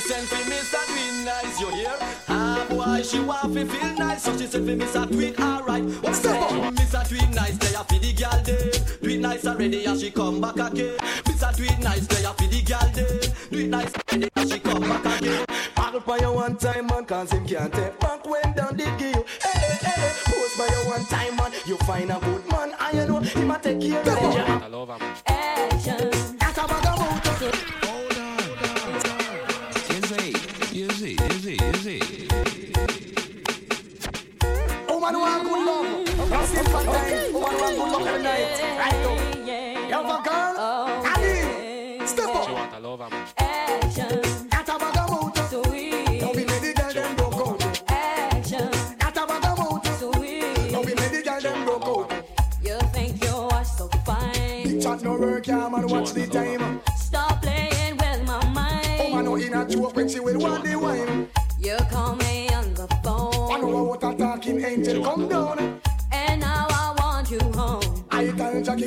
She 0.00 0.08
sent 0.08 0.28
for 0.28 0.36
Mr. 0.50 0.86
Twin 0.86 1.24
nice, 1.26 1.60
you 1.60 1.68
hear? 1.74 1.94
Ah, 2.28 2.66
boy, 2.70 3.02
she 3.02 3.20
want 3.20 3.52
to 3.52 3.66
feel 3.66 3.94
nice, 3.98 4.22
so 4.22 4.32
she 4.38 4.46
sent 4.46 4.64
for 4.64 4.74
Mr. 4.74 5.06
Twin, 5.06 5.36
alright. 5.36 5.84
What 5.84 6.02
What's 6.04 6.24
up? 6.24 6.50
Mr. 6.72 7.06
Twin 7.06 7.30
nice, 7.32 7.58
they 7.58 7.74
are 7.74 7.84
for 7.84 7.98
the 7.98 8.12
girl 8.14 8.42
day. 8.42 8.70
Do 9.02 9.10
it 9.10 9.20
nice 9.20 9.46
already, 9.46 9.84
and 9.84 10.00
she 10.00 10.10
come 10.10 10.40
back 10.40 10.54
again. 10.54 10.96
Mr. 11.24 11.54
Twin 11.54 11.80
nice, 11.80 12.06
they 12.06 12.24
are 12.24 12.32
for 12.32 12.46
the 12.46 12.62
girl 12.62 12.90
day. 12.94 13.32
Do 13.50 13.58
it 13.58 13.68
nice 13.68 13.92
already, 13.94 14.30
and 14.36 14.50
she 14.50 14.58
come 14.58 14.80
back 14.80 15.20
again. 15.20 15.44
Paddle 15.74 16.00
by 16.00 16.16
you 16.16 16.32
one 16.32 16.56
time, 16.56 16.86
man, 16.86 17.04
cause 17.04 17.30
him 17.32 17.46
can't 17.46 17.70
take 17.70 18.00
back 18.00 18.26
when 18.26 18.54
down 18.54 18.76
did 18.78 18.98
give. 18.98 19.16
Hey, 19.42 19.52
hey, 19.52 19.78
hey, 19.84 20.12
post 20.24 20.56
by 20.56 20.64
you 20.64 20.88
one 20.88 21.04
time, 21.04 21.36
man. 21.36 21.52
You 21.66 21.76
find 21.76 22.10
a 22.10 22.18
good 22.20 22.48
man, 22.50 22.72
and 22.80 22.96
you 22.96 23.06
know, 23.06 23.18
him 23.18 23.50
a 23.50 23.58
take 23.58 23.80
care 23.82 24.00
of 24.00 24.06
you. 24.06 24.40
I 24.40 24.66
love 24.66 24.88
him. 24.88 25.19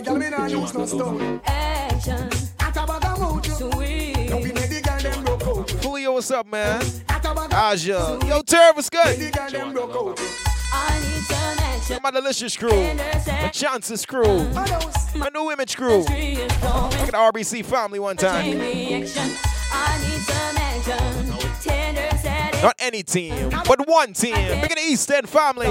Girl, 0.04 0.18
me 0.18 0.30
nah 0.30 0.46
use 0.46 0.74
no 0.74 0.86
stone. 0.86 1.42
Action. 1.46 2.30
A 2.60 2.72
bag 2.72 3.06
of. 3.06 3.46
Sweet. 3.46 4.30
Don't 4.30 4.44
be 4.44 4.52
ready, 4.52 4.82
girl, 4.82 5.00
them 5.00 5.24
broke 5.24 5.44
out. 5.48 5.70
Julio, 5.84 6.14
what's 6.14 6.32
up, 6.32 6.46
man? 6.52 6.80
That's 7.08 7.26
a 7.26 7.34
bag 7.34 7.38
of 7.38 7.54
Aja. 7.54 8.20
Yo, 8.28 8.42
Terv, 8.42 8.76
what's 8.76 8.90
good? 8.90 9.06
ready, 9.06 9.32
girl, 9.32 9.50
them 9.50 9.74
broke 9.74 9.96
out. 9.96 10.20
I 10.74 11.00
need 11.00 11.24
some 11.24 11.60
action. 11.60 12.00
My 12.04 12.12
delicious 12.12 12.58
crew. 12.58 12.94
My 12.96 13.50
chances 13.54 14.06
crew. 14.06 14.44
My 15.16 15.30
new 15.34 15.52
image 15.52 15.76
crew. 15.78 16.00
Look 16.00 16.10
at 16.10 17.12
the 17.12 17.18
RBC 17.18 17.64
family 17.66 18.00
one 18.00 18.18
time. 18.18 18.60
Reaction. 18.60 19.32
I 19.72 19.98
need 20.02 20.22
some 20.22 20.58
action. 20.58 21.50
Tender 21.62 22.18
setting. 22.18 22.62
Not 22.62 22.76
any 22.80 23.04
team, 23.04 23.50
but 23.68 23.88
one 23.88 24.14
team. 24.14 24.34
Look 24.34 24.72
at 24.72 24.76
the 24.76 24.84
East 24.86 25.10
End 25.12 25.30
family. 25.30 25.68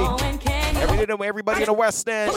Going 0.87 0.99
can 0.99 1.09
you? 1.09 1.15
Every 1.15 1.19
day, 1.19 1.29
everybody 1.29 1.63
in 1.63 1.67
the 1.67 1.73
West 1.73 2.09
End. 2.09 2.33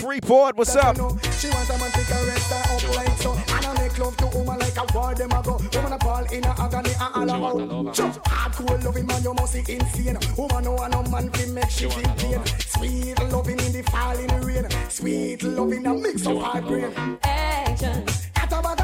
Freeport, 0.00 0.56
what's 0.56 0.74
up? 0.76 0.96
She 0.96 1.48
want 1.48 1.68
a 1.70 1.78
man 1.78 1.90
to 1.90 2.04
caress 2.04 2.50
her 2.50 2.74
up 2.74 2.96
like 2.96 3.18
so. 3.18 3.32
And 3.32 3.66
I 3.66 3.82
make 3.82 3.98
love 3.98 4.16
to 4.18 4.26
woman 4.26 4.58
like 4.58 4.76
a 4.76 4.84
war 4.94 5.14
them 5.14 5.30
a 5.30 5.42
go. 5.42 5.52
Woman 5.52 5.92
a 5.92 5.98
fall 5.98 6.24
in 6.32 6.44
a 6.44 6.54
agony 6.58 6.90
and 7.00 7.30
all 7.30 7.60
about. 7.60 7.94
Jump 7.94 8.14
hardcore 8.24 8.82
loving 8.84 9.06
man 9.06 9.22
you 9.22 9.34
must 9.34 9.54
be 9.54 9.72
insane. 9.72 10.18
Woman 10.36 10.64
no 10.64 10.72
want 10.72 10.92
no 10.92 11.02
man 11.04 11.30
to 11.30 11.46
make 11.52 11.70
she 11.70 11.88
feel 11.88 12.14
pain 12.14 12.44
Sweet 12.44 13.18
loving 13.30 13.58
in 13.60 13.72
the 13.72 13.82
falling 13.90 14.40
rain. 14.40 14.68
Sweet 14.88 15.42
loving 15.42 15.86
a 15.86 15.94
mix 15.94 16.26
of 16.26 16.38
hard 16.38 16.66
brain. 16.66 17.18
Action. 17.22 18.04
At 18.36 18.52
a 18.52 18.62
bag 18.62 18.78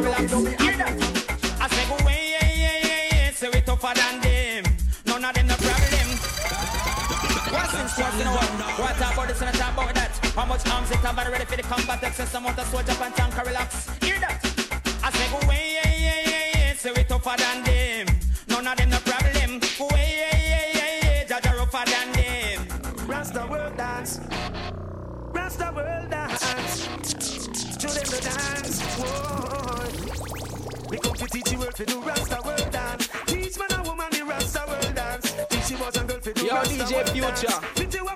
I 0.00 1.68
say 1.70 1.88
go. 1.88 1.98
Say 3.34 3.48
we 3.52 3.60
tougher 3.62 3.94
than 3.96 4.20
them. 4.20 4.64
None 5.06 5.24
of 5.24 5.34
them 5.34 5.46
no 5.48 5.56
problem. 5.56 6.08
What's 7.50 7.74
in 7.74 7.88
store, 7.88 8.12
you 8.16 8.24
what? 8.78 8.96
About 8.96 9.26
this 9.26 9.42
and 9.42 9.56
about 9.56 9.94
that? 9.94 10.16
How 10.36 10.46
much 10.46 10.68
arms 10.68 10.90
it 10.92 10.98
have 10.98 11.16
ready 11.16 11.44
for 11.46 11.56
the 11.56 11.62
combat? 11.64 12.04
Excess 12.04 12.32
amount 12.34 12.58
of 12.60 12.66
soldier 12.68 12.94
and 13.02 13.14
tank 13.16 13.44
relax. 13.44 13.87
Teach 31.78 31.94
you 31.94 32.00
world 32.00 32.16
to 32.16 32.24
do 32.24 32.30
Rasta 32.32 32.40
world 32.44 32.70
dance. 32.72 33.08
Teach 33.26 33.58
man 33.58 33.68
and 33.72 33.86
woman 33.86 34.06
the 34.10 34.24
Rasta 34.24 34.64
world 34.66 34.94
dance. 34.94 35.32
Teach 35.48 35.78
boys 35.78 35.96
and 35.96 36.08
girls 36.08 36.24
to 36.24 36.32
do 36.34 36.44
Yo, 36.44 36.54
Rasta 36.54 36.74
DJ 36.74 36.94
world 36.94 37.10
Future. 37.10 37.60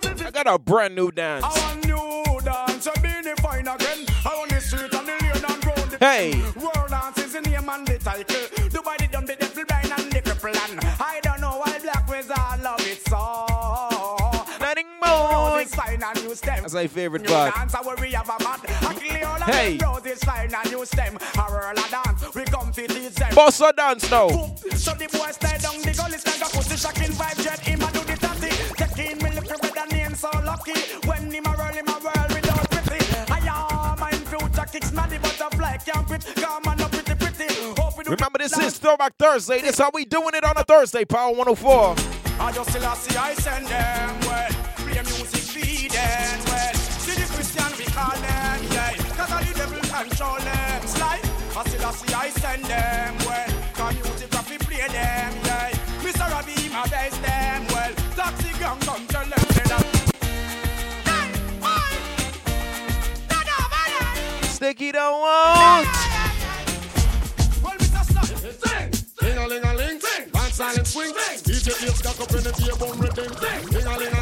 dance. 0.04 0.22
I 0.22 0.30
got 0.30 0.46
a 0.46 0.58
brand 0.58 0.94
new 0.94 1.10
dance. 1.12 1.44
Our 1.44 1.74
new 1.76 2.40
dance, 2.44 2.86
a 2.86 2.90
beanie 2.92 3.38
fine 3.40 3.68
again. 3.68 4.06
I 4.24 4.28
on 4.28 4.48
the 4.48 4.60
street 4.60 4.92
and 4.94 5.06
the 5.06 5.16
lane 5.22 5.44
and 5.44 5.66
round 5.66 5.90
the 5.90 5.98
Hey. 6.00 6.42
World 6.56 6.90
dance 6.90 7.18
is 7.18 7.32
the 7.34 7.40
name 7.42 7.68
and 7.68 7.86
the 7.86 7.98
title. 7.98 8.24
Dubai 8.68 8.98
the 8.98 9.08
dumb, 9.08 9.26
the 9.26 9.36
devil 9.36 9.64
blind 9.64 9.92
and 9.92 10.12
the 10.12 10.20
cripple 10.22 10.70
and 10.70 10.91
come 22.53 22.73
to 22.73 22.87
teach 22.87 23.14
them. 23.14 23.35
Boss 23.35 23.61
a 23.61 23.73
dance 23.73 24.11
now. 24.11 24.29
So 24.29 24.93
the 24.95 25.09
boy 25.12 25.31
stay 25.33 25.59
down 25.59 25.81
the 25.83 25.95
gully 25.97 26.18
stand 26.18 26.43
up, 26.43 26.53
put 26.53 26.64
the 26.66 26.77
shocking 26.77 27.12
vibe 27.12 27.43
jet 27.43 27.61
him 27.61 27.83
a 27.83 27.91
do 27.93 28.01
the 28.01 28.16
tatty. 28.16 28.53
Taking 28.77 29.18
me 29.23 29.31
little 29.31 29.59
brother 29.59 29.87
name 29.91 30.14
so 30.14 30.31
lucky. 30.45 30.79
When 31.07 31.31
him 31.31 31.47
a 31.47 31.51
whirl, 31.51 31.75
him 31.75 31.89
a 31.89 31.97
whirl 32.05 32.29
without 32.29 32.70
pity. 32.70 33.01
I 33.31 33.39
am 33.49 34.03
in 34.12 34.25
future 34.27 34.68
kicks 34.70 34.93
not 34.93 35.11
the 35.11 35.18
butterfly 35.18 35.77
can't 35.79 36.07
quit. 36.07 36.25
Come 36.37 36.62
on 36.66 36.81
up 36.81 36.91
pretty 36.93 37.14
pretty. 37.14 37.55
Hope 37.81 37.99
we 37.99 38.05
do 38.05 38.11
Remember, 38.11 38.39
this 38.39 38.57
is 38.59 38.79
Throwback 38.79 39.16
Thursday. 39.18 39.61
This 39.61 39.79
how 39.79 39.91
we 39.93 40.05
doing 40.05 40.35
it 40.35 40.45
on 40.45 40.57
a 40.57 40.64
Thursday, 40.64 41.05
Power 41.05 41.33
104. 41.35 41.97
I 42.41 42.53
just 42.53 42.70
still 42.70 42.95
see 42.95 43.16
I 43.16 43.35
send 43.35 43.66
them 43.66 44.20
well. 44.20 44.61
Play 44.93 45.03
music 45.05 45.40
feed 45.40 45.90
them 45.90 46.40
well. 46.45 46.74
See 47.01 47.16
the 47.16 47.26
Christian 47.32 47.72
we 47.78 47.84
call 47.97 48.12
them, 48.12 48.61
yeah. 48.76 48.93
Cause 49.16 49.32
all 49.32 49.40
the 49.40 49.53
devil 49.57 49.80
control 49.80 50.36
them. 50.36 50.86
Slide. 50.86 51.24
I 51.57 51.64
still 51.64 51.86
I 51.86 51.93
see 51.93 52.12
I 52.12 52.28
send 52.28 52.64
them 52.66 53.16
well. 53.24 53.49
Cause 53.72 53.95
music 53.95 54.34
have 54.34 54.47
to 54.53 54.59
play 54.66 54.86
them, 54.88 55.32
yeah. 55.49 55.70
Mr. 56.05 56.30
Robbie, 56.30 56.68
my 56.68 56.86
best 56.88 57.22
them 57.22 57.66
well. 57.72 57.93
Taxi 58.16 58.53
gang 58.61 58.78
come 58.80 59.07
tell 59.07 59.24
them 59.24 59.47
say 59.57 59.64
that. 59.72 59.86
Sticky 64.45 64.93
don't 64.93 65.20
want. 65.20 65.88
Well, 67.64 67.76
Mr. 67.80 68.05
Slap, 68.12 68.26
sing. 68.28 68.90
Ding 69.20 69.38
a 69.38 69.49
ling 69.49 69.64
a 69.64 69.74
ling, 69.74 69.99
dance 69.99 70.55
silent 70.55 70.86
swing. 70.86 71.14
DJ 71.14 71.68
Ace 71.82 72.03
got 72.03 72.20
up 72.20 72.30
in 72.30 72.43
the 72.45 72.53
table 72.53 72.93
rhythm. 73.01 73.32
Ding 73.72 73.86
a 73.86 73.99
ling 73.99 74.12
a 74.12 74.16
ling, 74.16 74.22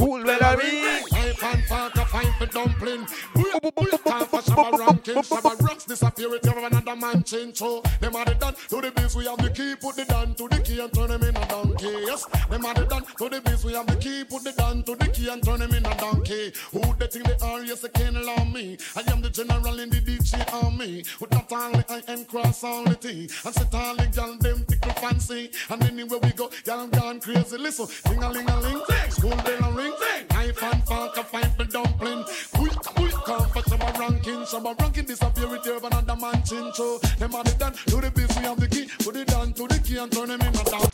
and 0.00 0.24
park 0.26 1.12
a 1.12 1.17
fine 1.52 2.32
for 2.38 2.46
dumpling. 2.46 3.06
Time 3.06 4.26
for 4.26 4.40
Shabba 4.40 4.78
ranking. 4.78 5.14
Shabba 5.14 5.60
rocks 5.60 5.84
disappear 5.84 6.30
with 6.30 6.44
you 6.44 6.64
another 6.64 6.96
man 6.96 7.22
change 7.22 7.58
show. 7.58 7.82
Them 8.00 8.16
are 8.16 8.24
the 8.24 8.34
done 8.34 8.54
to 8.68 8.80
the 8.80 8.90
biz, 8.90 9.16
we 9.16 9.26
have 9.26 9.38
the 9.38 9.50
key, 9.50 9.74
put 9.80 9.96
the 9.96 10.04
down 10.04 10.34
to 10.34 10.48
the 10.48 10.60
key 10.60 10.80
and 10.80 10.92
turn 10.92 11.08
them 11.08 11.22
in 11.22 11.36
a 11.36 11.46
donkey. 11.48 11.86
Yes, 12.06 12.24
them 12.50 12.64
are 12.64 12.74
the 12.74 12.84
done 12.84 13.04
to 13.18 13.28
the 13.28 13.40
biz, 13.40 13.64
we 13.64 13.72
have 13.74 13.86
the 13.86 13.96
key, 13.96 14.24
put 14.24 14.44
the 14.44 14.52
down 14.52 14.82
to 14.84 14.96
the 14.96 15.06
key 15.08 15.28
and 15.28 15.42
turn 15.42 15.60
them 15.60 15.72
in 15.72 15.86
a 15.86 15.94
donkey. 15.96 16.52
Who 16.72 16.80
they 16.98 17.06
think 17.06 17.26
they 17.26 17.46
are? 17.46 17.62
Yes, 17.62 17.80
they 17.80 17.88
can't 17.88 18.16
allow 18.16 18.44
me. 18.44 18.78
I 18.96 19.10
am 19.10 19.20
the 19.20 19.30
general 19.30 19.78
in 19.78 19.90
the 19.90 20.00
DJ 20.00 20.52
army. 20.52 21.04
With 21.20 21.30
not 21.30 21.52
only 21.52 21.84
I 21.88 22.02
am 22.08 22.24
cross 22.24 22.64
only 22.64 22.96
T. 22.96 23.28
And 23.44 23.54
sit 23.54 23.74
all 23.74 23.96
the 23.96 24.06
gal 24.06 24.36
them 24.38 24.64
tickle 24.64 24.92
fancy. 24.92 25.50
And 25.70 25.84
anywhere 25.84 26.20
we 26.22 26.30
go, 26.32 26.50
gal 26.64 26.86
gone 26.88 27.20
crazy. 27.20 27.58
Listen, 27.58 27.86
ding 28.04 28.22
a 28.22 28.30
ling 28.30 28.48
a 28.48 28.60
ling, 28.60 28.82
school 29.10 29.36
bell 29.36 29.64
a 29.64 29.72
ring. 29.72 29.94
Knife 30.30 30.62
and 30.62 30.84
fork 30.84 31.16
a 31.16 31.24
for 31.44 31.64
dumpling. 31.64 32.24
Quick, 32.54 32.72
quick, 32.72 33.14
come 33.24 33.48
for 33.50 33.62
some 33.62 33.80
ranking. 33.98 34.46
Some 34.46 34.64
ranking 34.64 35.04
disappear 35.04 35.48
with 35.48 35.64
your 35.64 35.78
another 35.78 36.16
man 36.16 36.42
chin 36.42 36.72
show. 36.74 36.98
Them 37.18 37.34
are 37.34 37.44
the 37.44 37.54
done 37.58 37.72
to 37.72 37.96
the 38.00 38.10
biz, 38.10 38.36
we 38.36 38.42
have 38.44 38.58
the 38.60 38.68
key. 38.68 38.88
Put 39.04 39.16
it 39.16 39.28
down 39.28 39.52
to 39.52 39.66
the 39.66 39.78
key 39.78 39.98
and 39.98 40.10
turn 40.10 40.28
them 40.28 40.40
in 40.40 40.48
a 40.48 40.64
down. 40.64 40.88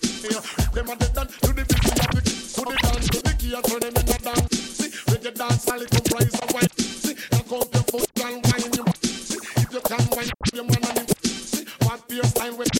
Them 0.74 0.90
are 0.90 0.96
the 0.96 1.10
done 1.14 1.28
to 1.28 1.52
the 1.52 1.64
biz, 1.64 1.80
we 1.84 2.00
have 2.00 2.14
the 2.14 2.22
key. 2.24 2.36
Put 2.54 2.68
it 2.74 2.80
down 2.82 3.00
to 3.00 3.18
the 3.22 3.32
key 3.38 3.54
and 3.54 3.64
turn 3.64 3.80
them 3.80 3.94
in 3.94 4.08
a 4.08 4.18
down. 4.18 4.50
See, 4.50 4.90
reggae 5.12 5.34
dance, 5.34 5.62
solid 5.62 5.90
comprise 5.90 6.34
of 6.34 6.50
white. 6.52 6.72
See, 6.80 7.16
and 7.32 7.44
come 7.48 7.68
your 7.72 7.84
foot 7.88 8.10
and 8.24 8.42
wine. 8.44 8.72
See, 9.02 9.40
if 9.62 9.72
you 9.72 9.80
can 9.80 10.04
wine 10.12 10.30
your 10.52 10.64
man 10.64 10.84
and 10.84 10.98
him. 10.98 11.06
See, 11.24 11.64
what 11.84 12.00
your 12.10 12.24
style 12.24 12.56
with. 12.56 12.74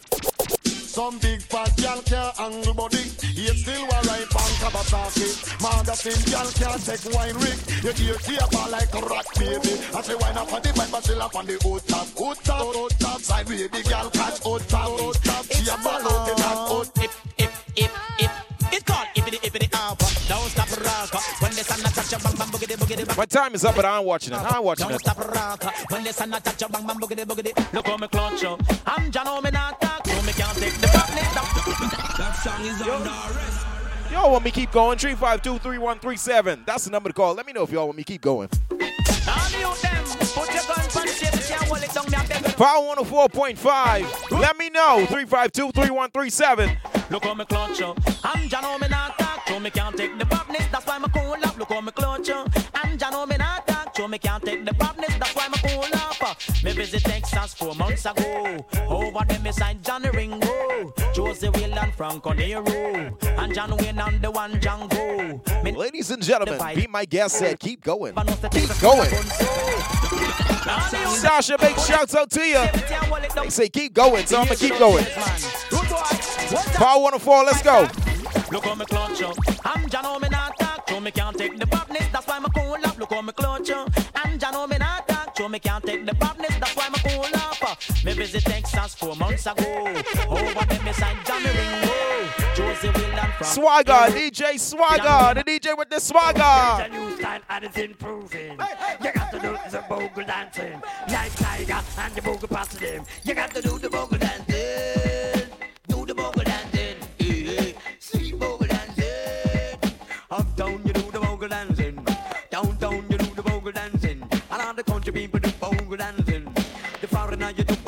Some 0.65 1.19
big 1.19 1.43
fat 1.43 1.77
gal 1.77 2.01
can't 2.03 2.41
angle 2.41 2.75
body. 2.75 3.14
Yet 3.35 3.57
still 3.57 3.83
a 3.83 3.99
right 4.07 4.31
on 4.31 4.51
Kawasaki. 4.63 5.27
Magazine 5.59 6.23
gal 6.31 6.47
can't 6.55 6.79
take 6.87 7.03
wine 7.13 7.35
rig. 7.43 7.59
You 7.83 7.91
hear 7.93 8.15
cable 8.23 8.71
like 8.71 8.95
a 8.95 9.01
rock 9.03 9.27
baby. 9.35 9.75
I 9.91 10.03
say 10.03 10.15
wine 10.15 10.39
up 10.39 10.53
on 10.53 10.63
the 10.63 10.73
bike, 10.77 10.91
but 10.93 11.03
still 11.03 11.21
up 11.21 11.35
on 11.35 11.47
the 11.47 11.59
hood 11.59 11.83
top. 11.89 12.07
Hood 12.15 12.39
top, 12.45 12.75
hood 12.75 12.93
top. 13.01 13.21
Side 13.21 13.49
baby 13.49 13.83
gal 13.83 14.09
catch 14.11 14.39
hood 14.39 14.63
top, 14.69 14.87
hood 15.01 15.17
top. 15.25 15.45
She 15.51 15.67
a 15.67 15.77
ball 15.83 15.99
out 15.99 16.29
in 16.31 16.37
that 16.37 16.59
hood. 16.71 16.89
If, 17.03 17.13
if, 17.39 17.65
if, 17.77 18.21
if. 18.21 18.31
It's 18.73 18.83
called 18.85 19.07
ippity 19.17 19.39
ippity 19.43 19.69
alpha. 19.75 20.07
Don't 20.29 20.49
stop 20.51 20.71
rock. 20.87 21.43
When 21.43 21.51
the 21.51 21.65
sun 21.65 21.81
touch 21.83 22.13
your 22.13 22.21
bang 22.21 22.37
bang 22.39 22.49
boogity 22.49 22.77
boogity. 22.79 23.17
My 23.17 23.27
time 23.27 23.55
is 23.55 23.65
up, 23.65 23.75
but 23.75 23.85
I'm 23.85 24.05
watching 24.05 24.33
it. 24.33 24.39
I'm 24.39 24.63
watching 24.63 24.87
Don't 24.87 24.95
it. 24.95 25.01
stop 25.01 25.19
rock. 25.19 25.91
When 25.91 26.05
the 26.05 26.13
sun 26.13 26.31
touch 26.31 26.61
your 26.61 26.71
bang 26.71 26.87
bang 26.87 26.99
boogity 26.99 27.25
boogity. 27.25 27.73
Look 27.73 27.87
how 27.87 27.97
me 27.97 28.07
clutch 28.07 28.43
you. 28.43 28.57
I'm 28.87 29.11
John 29.11 29.27
oh, 29.27 29.41
me 29.41 29.51
not 29.51 29.81
talk. 29.81 30.04
That 31.91 32.33
song 32.43 32.65
is 32.65 32.81
under 32.81 33.11
arrest. 33.11 33.67
Y'all 34.11 34.33
want 34.33 34.45
me 34.45 34.51
keep 34.51 34.71
going? 34.71 34.99
352-3137. 34.99 36.65
That's 36.65 36.85
the 36.85 36.91
number 36.91 37.09
to 37.09 37.13
call. 37.13 37.35
Let 37.35 37.47
me 37.47 37.53
know 37.53 37.63
if 37.63 37.71
y'all 37.71 37.87
want 37.87 37.99
me 37.99 38.05
keep 38.05 38.21
going. 38.21 38.49
All 38.71 39.51
you 39.51 39.75
them. 39.83 40.05
Put 40.35 40.53
your 40.53 40.63
gun 40.65 40.79
on 40.79 41.07
the 41.07 41.17
table. 41.19 41.39
Can't 41.39 41.65
hold 41.65 41.83
it 41.83 41.93
down. 41.93 42.11
Me 42.11 42.17
a 42.17 42.25
beg 42.29 42.47
you. 42.47 42.53
Power 42.55 42.97
104.5. 42.97 44.41
Let 44.41 44.57
me 44.57 44.71
know. 44.71 45.05
352-3137. 45.09 46.77
Look 47.11 47.25
how 47.25 47.35
me 47.35 47.45
clutch 47.45 47.81
you. 47.81 47.95
I'm 48.23 48.49
John 48.49 48.65
oh, 48.65 48.79
me 48.79 48.89
not 48.89 49.19
talk. 49.19 49.47
So 49.49 49.61
me 49.61 49.71
can't 49.71 49.97
take 49.97 50.17
the 50.19 50.25
badness. 50.25 50.67
That's 50.71 50.87
why 50.87 50.99
me 50.99 51.07
cool 51.15 51.35
up. 51.43 51.59
Look 51.59 51.69
how 51.69 51.81
me 51.81 51.93
clutch 51.93 52.29
you. 52.29 52.45
I'm 52.75 52.97
John 52.99 53.15
oh, 53.15 53.27
me 53.27 53.37
not 53.37 53.67
talk. 53.67 53.97
So 53.97 54.09
me 54.09 54.19
can't 54.19 54.43
take 54.45 54.65
the 54.65 54.73
badness. 54.75 55.15
That's 55.19 55.35
why 55.35 55.49
me 55.49 55.59
cool 55.63 55.85
up. 55.95 56.37
Me 56.65 56.73
visit 56.73 57.03
Texas 57.03 57.55
four 57.55 57.75
months 57.75 58.07
ago. 58.07 58.65
Over 58.89 59.25
there 59.29 59.41
me 59.41 59.53
signed 59.53 59.83
Johnny 59.85 60.09
Ringo, 60.11 60.54
Josie 61.15 61.49
Will 61.49 61.79
and 61.79 61.95
Franco 61.95 62.33
Nero, 62.33 62.65
and 63.23 63.55
John 63.55 63.77
Wayne 63.77 64.01
and 64.01 64.21
the 64.21 64.33
one 64.33 64.61
Django. 64.61 65.77
Ladies 65.77 66.11
and 66.11 66.21
gentlemen, 66.21 66.61
be 66.75 66.89
my 66.89 67.05
guest 67.05 67.39
said, 67.39 67.61
keep 67.61 67.85
going. 67.85 68.17
never 68.17 68.31
know 68.31 68.37
the 68.37 68.49
Keep 68.49 68.81
going. 68.81 69.11
that 69.11 69.21
go 70.65 70.81
on, 70.81 70.85
so. 70.91 71.11
Sasha, 71.11 71.57
big 71.59 71.79
shouts 71.79 72.17
out 72.17 72.31
to 72.31 72.41
you. 72.41 72.65
They 73.43 73.49
say 73.49 73.69
keep 73.69 73.95
going, 73.95 74.27
so 74.27 74.41
I'm 74.41 74.49
to 74.49 74.57
keep 74.57 74.77
going. 74.77 75.05
Power 76.75 77.03
104, 77.03 77.45
let's 77.45 77.63
go. 77.63 77.89
Look 78.51 78.65
me 78.77 78.85
clutch 78.85 79.23
up. 79.23 79.37
I'm 79.65 79.89
John 79.89 80.07
oh, 80.07 80.19
me 80.19 80.29
not 80.31 80.59
talk. 80.59 81.03
Me 81.03 81.11
can't 81.13 81.37
take 81.37 81.59
the 81.59 81.67
badness. 81.67 82.09
That's 82.13 82.27
why 82.27 82.41
me 82.41 82.47
cool 82.55 82.75
up. 82.85 82.99
Look 82.99 83.11
me 83.13 83.33
clutch 83.33 83.71
up. 83.71 83.91
I'm 84.17 84.39
John 84.39 84.55
oh, 84.57 84.67
me 84.67 84.79
not 84.79 85.07
talk. 85.07 85.51
Me 85.51 85.59
can't 85.61 85.85
take 85.85 86.07
the 86.07 86.15
badness. 86.15 86.34
Me 88.05 88.13
visit 88.13 88.45
Texas 88.45 88.95
four 88.95 89.17
months 89.17 89.47
ago. 89.47 89.87
Over 90.29 90.65
there 90.67 90.83
me 90.83 90.93
signed 90.93 91.19
Johnny 91.25 91.47
Ringo, 91.47 91.95
Josie 92.55 92.89
Will 92.89 93.19
and 93.19 93.33
Frank. 93.35 93.45
Swagger, 93.45 93.93
DJ 94.17 94.59
Swagger, 94.59 95.35
the 95.35 95.45
DJ 95.45 95.77
with 95.77 95.91
the 95.91 96.01
swagger. 96.01 96.85
a 96.85 96.89
new 96.89 97.17
style 97.17 97.41
and 97.49 97.65
it's 97.65 97.77
improving. 97.79 98.53
You 99.03 99.13
got 99.13 99.31
to 99.33 99.39
do 99.41 99.57
the 99.71 99.85
bogle 99.89 100.25
dancing. 100.25 100.83
Like 101.09 101.35
Tiger 101.37 101.81
and 101.99 102.15
the 102.15 102.23
bogle 102.23 102.49
passing 102.49 102.81
him. 102.81 103.05
You 103.25 103.35
got 103.35 103.55
to 103.55 103.63
do 103.63 103.79
the 103.79 103.91
bogle 103.91 104.19
dancing. 104.19 105.44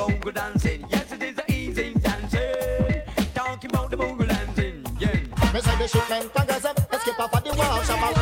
Foreigner 0.06 0.16
you 0.16 0.22
do 0.22 0.30
bogle 0.30 0.32
dancing. 0.32 0.86
Yes, 0.90 1.12
it 1.12 1.22
is 1.22 1.38
a 1.38 1.52
easy 1.52 1.94
dancing. 1.94 3.02
Talking 3.34 3.70
about 3.70 3.90
the 3.90 3.96
bogle 3.96 4.26
dancing. 4.26 4.84
Yeah. 4.98 5.52
Me 5.52 5.60
say 5.60 5.76
the 5.76 5.88
shipment 5.88 6.30
and 6.36 6.48
girls 6.48 6.62
them 6.62 6.76
escape 6.92 7.20
off 7.20 7.34
of 7.34 7.44
the 7.44 7.50
wall. 7.50 7.80
Shabba. 7.80 8.14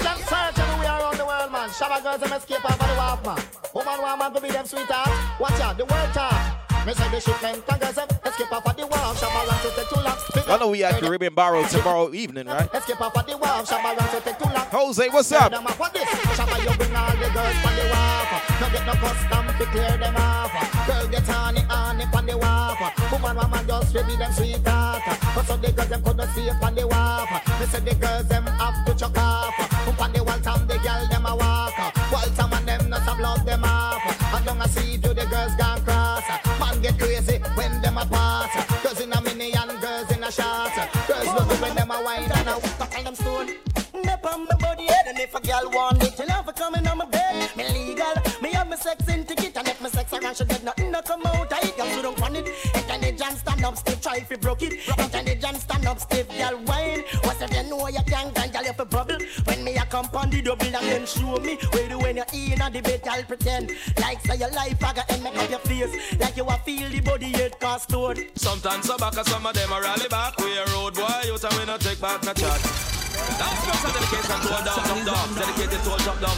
Them 0.00 0.18
search 0.18 0.58
everywhere 0.58 0.98
around 0.98 1.16
the 1.18 1.26
world, 1.26 1.52
man. 1.52 1.68
Shabba 1.70 2.02
girls 2.02 2.20
them 2.20 2.32
escape 2.32 2.64
off 2.64 2.80
of 2.80 2.88
the 2.88 2.94
wall, 2.96 3.36
man. 3.36 3.44
Woman 3.74 4.02
want 4.02 4.18
man 4.18 4.34
to 4.34 4.40
be 4.40 4.48
them 4.50 4.66
sweetheart. 4.66 5.40
Watch 5.40 5.60
out, 5.60 5.76
the 5.76 5.84
world 5.84 6.12
talk. 6.12 6.59
Me 6.86 6.94
say 6.94 7.08
the 7.10 7.20
shipment 7.20 7.62
and 7.68 7.80
girls 7.80 7.94
them 7.94 8.08
escape 8.24 8.52
off 8.52 8.76
the 8.76 8.86
wall. 8.86 9.14
Shabba 9.14 9.46
run 9.46 9.60
to 9.60 9.70
take 9.76 9.88
too 9.88 10.00
long. 10.00 10.16
Y'all 10.48 10.58
know 10.58 10.68
we 10.68 10.82
at 10.82 11.00
Caribbean 11.00 11.34
Barrow 11.34 11.62
tomorrow 11.64 12.12
evening, 12.14 12.46
right? 12.46 12.68
Escape 12.74 13.00
off 13.00 13.14
the 13.26 13.36
wall. 13.36 13.62
Shabba 13.64 13.96
run 13.98 14.08
to 14.08 14.20
take 14.20 14.38
too 14.38 14.44
long. 14.44 14.66
Jose, 14.72 15.08
what's 15.08 15.32
up? 15.32 15.50
Them 15.52 15.66
off 15.66 15.80
on 15.80 15.90
this. 15.92 16.08
Shabba, 16.08 16.56
you 16.64 16.76
bring 16.78 16.96
all 16.96 17.12
the 17.12 17.28
girls 17.36 17.60
on 17.66 17.74
the 17.76 17.84
wharf. 17.92 18.60
No 18.60 18.66
get 18.72 18.86
no 18.86 18.92
custom 18.94 19.46
to 19.58 19.64
clear 19.72 19.96
them 19.98 20.16
off. 20.16 20.52
Girl 20.86 21.06
get 21.08 21.26
honey, 21.26 21.60
honey 21.68 22.04
on 22.14 22.26
the 22.26 22.38
wharf. 22.38 23.12
Woman, 23.12 23.36
woman 23.36 23.66
just 23.66 23.94
ready 23.94 24.16
them 24.16 24.32
sweetheart. 24.32 25.02
But 25.34 25.44
so 25.44 25.56
the 25.58 25.72
girls 25.72 25.88
them 25.88 26.02
couldn't 26.02 26.30
see 26.32 26.48
up 26.48 26.62
on 26.62 26.74
the 26.74 26.86
wharf. 26.86 27.30
Me 27.60 27.66
say 27.66 27.80
the 27.80 27.94
girls 27.94 28.26
them 28.28 28.46
have 28.46 28.86
to 28.86 28.94
chuck 28.94 29.18
off. 29.18 29.54
Up 29.86 30.00
on 30.00 30.12
the 30.12 30.24
wall 30.24 30.40
time 30.40 30.66
the 30.66 30.78
girl 30.78 31.06
them 31.08 31.26
a 31.26 31.36
walk. 31.36 31.76
Wall 32.10 32.28
time 32.34 32.52
and 32.54 32.66
them 32.66 32.88
not 32.88 33.02
some 33.04 33.20
love 33.20 33.44
them 33.44 33.64
off. 33.64 34.00
And 34.34 34.44
don't 34.46 34.60
I 34.60 34.66
see 34.66 34.92
you 34.92 34.98
the 34.98 35.26
girls 35.28 35.54
gone 35.56 35.80
cross. 35.84 35.99
A. 38.08 38.82
Girls 38.82 39.00
in 39.00 39.12
a 39.12 39.20
mini 39.20 39.52
and 39.52 39.80
girls 39.80 40.10
in 40.12 40.22
a 40.22 40.30
short. 40.30 40.72
Girls 41.08 41.26
love 41.26 41.50
it 41.50 41.60
when 41.60 41.74
them 41.74 41.90
a 41.90 42.02
wine 42.02 42.30
and 42.30 42.48
a 42.48 42.52
walk 42.52 42.96
on 42.96 43.04
them 43.04 43.14
stone. 43.14 43.46
Nip 43.94 44.24
on 44.24 44.46
my 44.46 44.56
body 44.56 44.86
head 44.86 45.06
and 45.08 45.18
if 45.18 45.34
a 45.34 45.40
girl 45.40 45.70
want 45.72 46.02
it, 46.02 46.18
you 46.18 46.26
know 46.26 46.42
for 46.42 46.52
coming 46.52 46.86
on 46.86 46.98
my 46.98 47.04
bed. 47.06 47.50
Me 47.56 47.64
legal, 47.68 48.14
me 48.40 48.50
have 48.52 48.68
my 48.68 48.76
sex 48.76 49.06
in 49.08 49.24
ticket 49.24 49.56
and 49.56 49.68
if 49.68 49.80
my 49.80 49.88
sex 49.88 50.12
around 50.12 50.36
she 50.36 50.44
get 50.44 50.64
nothing 50.64 50.92
to 50.92 51.02
come 51.02 51.26
out. 51.26 51.52
I 51.52 51.60
girl 51.76 51.86
so 51.88 52.02
don't 52.02 52.20
want 52.20 52.36
it. 52.36 52.48
Intelligent 52.74 53.38
stand 53.38 53.64
up 53.64 53.76
stiff, 53.76 54.00
try 54.00 54.16
if 54.16 54.30
you 54.30 54.38
broke 54.38 54.62
it. 54.62 54.74
Intelligent 54.98 55.56
stand 55.58 55.86
up 55.86 56.00
stiff, 56.00 56.28
girl 56.28 56.58
wine. 56.64 57.04
What's 57.24 57.42
if 57.42 57.52
you 57.52 57.64
know 57.68 57.88
you 57.88 58.02
can't 58.06 58.34
girl 58.34 58.64
you 58.64 58.72
fi 58.72 58.84
bubble. 58.84 59.18
When 59.44 59.59
a 59.59 59.59
come 59.90 60.08
on 60.14 60.30
the 60.30 60.40
double 60.40 60.70
then 60.70 61.04
show 61.04 61.36
me 61.38 61.56
where 61.72 61.88
the 61.88 61.98
when 61.98 62.16
you 62.16 62.52
in 62.52 62.60
a 62.60 62.70
debate, 62.70 63.06
I'll 63.08 63.24
pretend 63.24 63.72
like 63.98 64.20
say 64.20 64.36
your 64.36 64.50
life 64.50 64.82
I 64.82 64.92
got 64.92 65.10
and 65.10 65.22
make 65.22 65.36
up 65.36 65.50
your 65.50 65.58
face 65.60 66.18
like 66.18 66.36
you 66.36 66.46
a 66.46 66.56
feel 66.58 66.88
the 66.88 67.00
body 67.00 67.30
head 67.32 67.58
cost 67.58 67.92
load. 67.92 68.24
Sometimes 68.36 68.86
so 68.86 68.96
back, 68.96 69.14
some 69.14 69.44
of 69.44 69.54
them 69.54 69.72
a 69.72 69.80
rally 69.80 70.08
back. 70.08 70.38
We 70.38 70.56
a 70.56 70.64
road 70.66 70.94
boy, 70.94 71.20
you 71.24 71.36
tell 71.38 71.58
me 71.58 71.66
not 71.66 71.80
take 71.80 72.00
back 72.00 72.22
no 72.22 72.32
chat. 72.32 72.69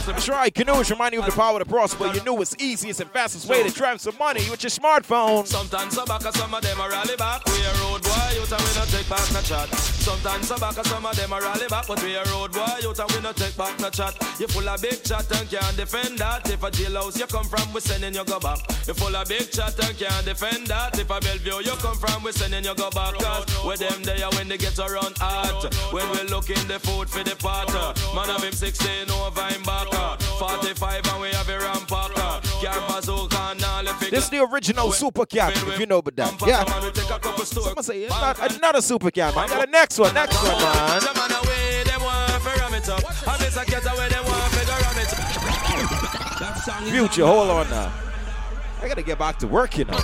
Let 0.05 0.15
me 0.15 0.21
Try 0.21 0.49
Kanoo's 0.49 0.89
remind 0.89 1.13
you 1.13 1.19
of 1.19 1.25
the 1.25 1.31
power 1.31 1.59
of 1.59 1.59
the 1.59 1.65
to 1.65 1.69
prosper. 1.69 2.07
You 2.13 2.23
know 2.23 2.39
it's 2.41 2.55
easiest 2.59 3.01
and 3.01 3.09
fastest 3.11 3.47
way 3.49 3.63
to 3.63 3.73
drive 3.73 3.99
some 3.99 4.17
money 4.17 4.49
with 4.49 4.63
your 4.63 4.69
smartphone. 4.69 5.45
Sometimes 5.45 5.95
so 5.95 6.05
back, 6.05 6.23
and 6.25 6.35
some 6.35 6.53
of 6.53 6.61
them 6.61 6.79
a 6.79 6.89
rally 6.89 7.15
back. 7.17 7.45
We 7.45 7.59
a 7.63 7.73
road 7.83 8.03
boy, 8.03 8.29
you 8.33 8.45
tell 8.45 8.59
me 8.59 8.71
not 8.75 8.87
take 8.87 9.09
back 9.09 9.31
no 9.33 9.41
chat. 9.41 9.69
Sometimes 10.03 10.47
so 10.47 10.57
back, 10.57 10.75
some 10.85 11.05
of 11.05 11.15
them 11.15 11.33
a 11.33 11.39
rally 11.39 11.67
back, 11.67 11.87
but 11.87 12.01
we 12.03 12.15
a 12.15 12.23
road 12.25 12.51
boy, 12.51 12.65
you 12.81 12.93
tell 12.93 13.07
me 13.09 13.21
not 13.21 13.35
take 13.35 13.55
back 13.57 13.79
no 13.79 13.89
chat. 13.89 14.15
You 14.39 14.47
full 14.47 14.67
of 14.67 14.81
big 14.81 15.03
chat 15.03 15.29
and 15.31 15.49
can't 15.49 15.75
defend 15.77 16.19
that. 16.19 16.49
If 16.49 16.63
a 16.63 16.71
jailhouse 16.71 17.19
you 17.19 17.27
come 17.27 17.45
from, 17.45 17.73
we 17.73 17.81
sending 17.81 18.13
you 18.13 18.23
go 18.25 18.39
back. 18.39 18.59
You 18.87 18.93
full 18.93 19.15
of 19.15 19.27
big 19.27 19.51
chat 19.51 19.77
and 19.79 19.97
can't 19.97 20.25
defend 20.25 20.67
that. 20.67 20.97
If 20.99 21.09
a 21.09 21.19
Bellevue 21.19 21.63
you 21.63 21.75
come 21.77 21.97
from, 21.97 22.23
we 22.23 22.31
sending 22.31 22.63
you 22.63 22.75
go 22.75 22.89
back. 22.91 23.15
Cause 23.19 23.45
with 23.65 23.79
them 23.79 24.03
there 24.03 24.29
when 24.35 24.47
they 24.47 24.57
get 24.57 24.77
around 24.79 25.17
hot. 25.17 25.73
When 25.91 26.09
we 26.11 26.23
look 26.29 26.49
in 26.49 26.67
the 26.67 26.79
food 26.79 27.09
for 27.09 27.23
the 27.23 27.35
pot. 27.35 27.69
Man 28.15 28.29
of 28.29 28.43
him 28.43 28.53
16 28.53 29.11
over 29.11 29.41
him 29.47 29.63
back. 29.63 30.21
45 30.39 31.07
and 31.07 31.21
we 31.21 31.29
have 31.29 31.49
a 31.49 31.57
rampacker. 31.57 32.61
Can't 32.61 32.87
bazooka 32.87 33.37
and 33.51 33.63
all 33.63 33.83
the 33.83 34.09
This 34.09 34.25
is 34.25 34.29
the 34.29 34.43
original 34.43 34.91
Super 34.91 35.25
Cat, 35.25 35.53
if 35.55 35.79
you 35.79 35.85
know 35.85 35.97
about 35.97 36.15
that. 36.15 36.41
Yeah. 36.47 36.63
Someone 37.43 37.83
say, 37.83 38.03
it's 38.03 38.11
not 38.11 38.55
another 38.55 38.81
Super 38.81 39.11
Cat, 39.11 39.35
man. 39.35 39.45
I 39.45 39.47
got 39.47 39.65
the 39.65 39.71
next 39.71 39.99
one, 39.99 40.13
next 40.13 40.35
one, 40.35 40.47
man. 40.47 41.01
Them 41.01 41.13
man 41.15 41.31
away, 41.31 41.83
them 41.85 42.01
want 42.01 42.43
to 42.43 42.49
ram 42.61 42.73
it 42.73 42.89
up. 42.89 43.03
And 43.27 43.41
this 43.41 43.55
cat 43.55 43.85
away, 43.85 44.09
them 44.09 44.25
want 44.25 44.53
to 44.53 44.59
ram 44.59 44.93
Future, 46.89 47.25
hold 47.25 47.49
on 47.49 47.69
now. 47.69 47.91
I 48.83 48.87
gotta 48.89 49.01
get 49.01 49.17
back 49.17 49.39
to 49.39 49.47
work, 49.47 49.77
you 49.77 49.85
know. 49.85 49.93
I 49.93 50.03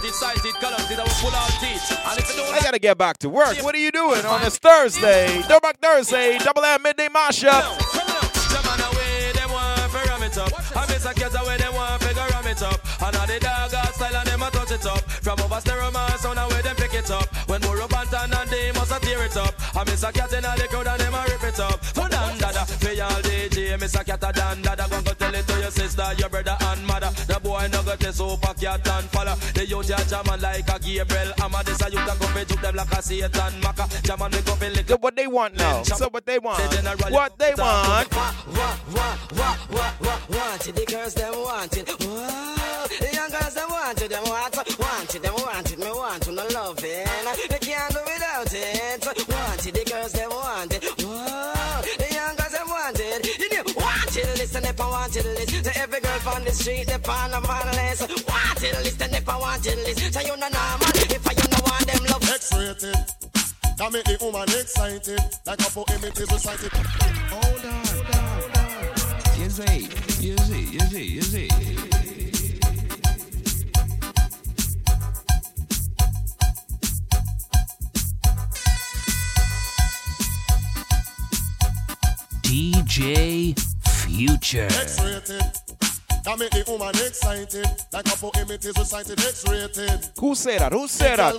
gotta 2.64 2.80
get 2.80 2.98
back 2.98 3.18
to 3.18 3.28
work. 3.28 3.58
What 3.58 3.76
are 3.76 3.80
you 3.80 3.92
doing 3.92 4.26
on 4.26 4.42
this 4.42 4.58
Thursday? 4.58 5.42
Throwback 5.42 5.82
Thursday, 5.82 6.38
double 6.38 6.64
M 6.64 6.84
midday 6.84 7.10
mashup. 7.10 7.76
I 10.32 10.86
miss 10.88 11.06
a 11.06 11.14
cat 11.14 11.36
away, 11.36 11.58
them 11.58 11.74
want 11.74 12.02
figure 12.04 12.22
ram 12.32 12.48
it 12.48 12.62
up. 12.62 12.80
And 13.02 13.16
all 13.16 13.26
the 13.28 13.40
dog 13.40 13.72
style 13.72 14.16
and 14.16 14.28
them 14.28 14.44
a 14.44 14.52
touch 14.52 14.72
it 14.72 14.86
up. 14.86 15.02
From 15.10 15.40
over 15.42 15.60
stereo 15.60 15.90
man, 15.92 16.18
sound 16.18 16.40
away 16.40 16.62
them 16.62 16.78
pick 16.78 16.94
it 16.94 17.12
up. 17.12 17.28
When 17.50 17.60
more 17.62 17.82
up 17.82 17.92
and 17.92 18.32
they 18.50 18.72
must 18.72 18.92
a 18.92 19.00
tear 19.00 19.26
it 19.26 19.36
up. 19.36 19.54
I 19.76 19.84
miss 19.84 20.04
a 20.04 20.14
cat 20.14 20.32
in 20.32 20.44
the 20.44 20.68
crowd 20.70 20.88
and 20.88 21.02
them 21.02 21.14
a 21.14 21.26
rip 21.28 21.44
it 21.44 21.60
up. 21.60 21.84
So 23.00 23.06
dan 23.06 23.22
dada, 23.22 23.30
me 23.30 23.48
DJ, 23.48 23.80
miss 23.80 23.96
a 23.96 24.04
cat 24.04 24.24
a 24.24 24.34
dada. 24.34 24.88
Go 24.90 25.02
go 25.02 25.14
tell 25.14 25.34
it 25.34 25.48
to 25.48 25.60
your 25.60 25.72
sister, 25.72 26.04
your 26.18 26.28
brother 26.28 26.58
and 26.60 26.86
mother. 26.86 27.10
The 27.28 27.40
boy 27.40 27.70
no 27.72 27.82
got 27.84 28.04
a 28.04 28.12
super 28.12 28.54
cat 28.54 28.88
and 28.88 29.06
follow. 29.10 29.36
The 29.54 29.66
youth 29.66 29.90
ya 29.90 29.98
jamming 30.10 30.42
like 30.42 30.68
a 30.68 30.80
Gabriel. 30.80 31.32
I'm 31.40 31.56
a 31.56 31.64
this 31.64 31.82
a 31.82 31.90
youth 31.90 32.04
a 32.04 32.20
go 32.20 32.28
fi 32.28 32.44
juke 32.44 32.62
them 32.62 32.76
like 32.76 32.92
a 32.92 33.02
Satan 33.02 33.62
Maka. 33.64 33.88
Jamming 34.04 34.32
me 34.32 34.42
go 34.42 34.56
fi 34.56 34.70
lick 34.70 34.90
So 34.90 34.98
what 35.00 35.16
they 35.16 35.28
want 35.28 35.56
now? 35.56 35.84
So 35.84 36.10
what 36.10 36.26
they 36.26 36.40
want? 36.40 36.60
What 37.10 37.38
they 37.38 37.54
want? 37.58 38.12
wanted, 40.30 40.76
the 40.76 40.86
girls 40.86 41.14
them 41.14 41.34
wanted. 41.34 41.88
Whoa, 41.88 42.88
the 42.89 42.89
young 42.89 42.89
girls 42.89 42.89
wanted 55.10 55.26
list. 55.26 55.64
To 55.64 55.80
every 55.80 56.00
girl 56.02 56.34
on 56.34 56.44
the 56.44 56.52
street, 56.52 56.88
they 56.88 56.94
on 56.94 57.34
a 57.34 57.42
man 57.42 57.68
list. 57.76 58.02
Wanted, 58.28 58.76
listen 58.84 59.14
if 59.14 59.30
I 59.30 59.38
wanted 59.38 59.78
list. 59.78 60.14
So 60.14 60.20
you 60.22 60.38
know, 60.38 60.48
nah, 60.50 60.78
man, 60.78 60.92
if 60.96 61.28
I 61.28 61.32
you 61.32 61.50
know 61.50 61.62
want 61.66 61.88
them 61.88 62.04
love. 62.06 62.30
X-rated. 62.30 62.96
That 63.78 63.94
make 63.94 64.04
the 64.04 64.18
woman 64.22 64.44
excited, 64.44 65.22
like 65.46 65.62
a 65.62 65.72
poem 65.72 66.04
it 66.04 66.20
is 66.20 66.32
recited. 66.32 66.72
Hold 67.32 67.66
on, 67.66 67.86
hold 67.86 68.16
on, 68.16 68.24
hold 68.36 68.58
on. 68.58 69.42
You 69.42 69.50
see, 69.50 69.90
you 70.20 70.38
see, 70.38 70.64
you 70.64 70.80
see, 70.82 71.06
you 71.06 71.22
see. 71.22 71.50
DJ 82.44 83.69
Future. 84.16 84.66
X-rated. 84.66 85.42
That 86.26 86.38
make 86.38 86.52
the 86.52 86.64
woman 86.68 86.90
excited, 86.90 87.66
like 87.94 88.08
a 88.08 88.18
poem 88.18 88.52
it 88.52 88.66
is 88.66 88.78
recited. 88.78 89.20
X-rated. 89.20 90.10
Who 90.20 90.36
said 90.36 90.60
that? 90.60 90.74
Who 90.74 90.88
said 90.88 91.18
that? 91.18 91.36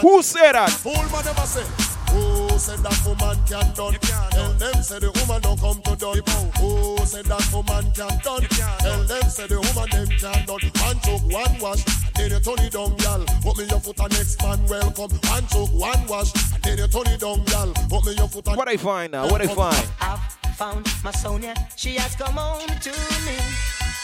Who 0.00 0.22
said 0.22 0.52
that? 0.52 0.70
Fool 0.70 0.94
man 0.94 1.24
never 1.24 1.46
say. 1.46 1.66
Who 2.12 2.48
said 2.58 2.78
that 2.80 2.96
woman 3.04 3.36
can 3.44 3.68
done? 3.74 3.94
Tell 4.32 4.52
them 4.54 4.82
say 4.82 4.98
the 4.98 5.10
woman 5.12 5.40
don't 5.42 5.60
come 5.60 5.82
to 5.82 5.96
done. 5.96 6.20
Who 6.56 6.96
said 7.04 7.26
that 7.26 7.44
woman 7.52 7.84
can 7.92 8.16
done? 8.24 8.44
Tell 8.80 9.02
them 9.04 9.24
say 9.28 9.46
the 9.46 9.60
woman 9.60 9.88
them 9.92 10.08
can 10.16 10.46
done. 10.46 10.62
One 10.80 10.98
choke, 11.04 11.24
one 11.28 11.54
wash, 11.60 11.84
then 12.16 12.30
you 12.30 12.40
turn 12.40 12.64
it 12.64 12.72
down, 12.72 12.96
gal. 12.96 13.24
Put 13.42 13.58
me 13.58 13.64
your 13.68 13.80
foot 13.80 14.00
and 14.00 14.12
next 14.12 14.42
man 14.42 14.64
welcome. 14.66 15.12
One 15.28 15.46
choke, 15.48 15.72
one 15.72 16.06
wash, 16.06 16.32
then 16.62 16.78
you 16.78 16.88
turn 16.88 17.08
it 17.12 17.20
down, 17.20 17.44
gal. 17.44 17.72
Put 17.90 18.06
me 18.06 18.14
your 18.16 18.28
foot 18.28 18.48
and 18.48 18.56
What 18.56 18.68
I 18.68 18.76
find 18.76 19.12
now? 19.12 19.28
What 19.28 19.42
I 19.42 19.46
find? 19.48 20.41
I've 20.62 20.74
found 20.74 20.88
my 21.02 21.10
Sonia. 21.10 21.54
She 21.74 21.96
has 21.96 22.14
come 22.14 22.34
home 22.34 22.68
to 22.68 22.90
me. 23.26 23.36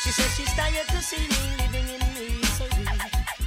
She 0.03 0.11
says 0.11 0.35
she's 0.37 0.53
tired 0.55 0.89
to 0.89 1.01
see 1.01 1.29
me 1.29 1.57
living 1.57 1.87
in 1.87 2.01
misery. 2.15 2.85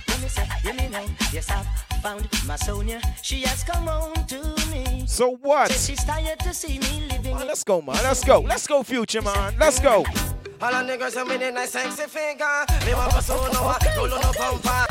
Let 0.07 0.21
me 0.21 0.27
say, 0.29 0.47
you 0.63 0.73
me 0.73 0.87
know. 0.87 1.05
Yes, 1.33 1.49
I've 1.49 1.67
found 2.01 2.29
my 2.47 2.55
Sonia. 2.55 3.01
She 3.21 3.41
has 3.41 3.65
come 3.65 3.87
home 3.87 4.13
to 4.27 4.41
me. 4.71 5.03
So 5.07 5.35
what? 5.41 5.71
Says 5.71 5.87
she's 5.87 6.03
tired 6.05 6.39
to 6.39 6.53
see 6.53 6.79
me 6.79 7.07
living 7.11 7.35
Man, 7.35 7.47
let's 7.47 7.65
go, 7.65 7.81
man. 7.81 7.97
Let's 8.01 8.23
go. 8.23 8.39
Let's 8.39 8.65
go, 8.65 8.81
Future, 8.81 9.21
man. 9.21 9.55
Let's 9.59 9.81
go. 9.81 10.03
Mm. 10.03 10.63
All 10.63 10.71
the 10.71 10.93
niggas 10.93 11.17
are 11.17 11.25
with 11.25 11.41
a 11.41 11.67
sexy 11.67 12.03
figure. 12.03 12.65
Me 12.85 12.93
want 12.93 13.11
to 13.11 13.21
soon 13.21 13.39
over, 13.39 13.77
roll 13.97 14.13
on 14.13 14.23
a 14.23 14.31
bumper. 14.37 14.90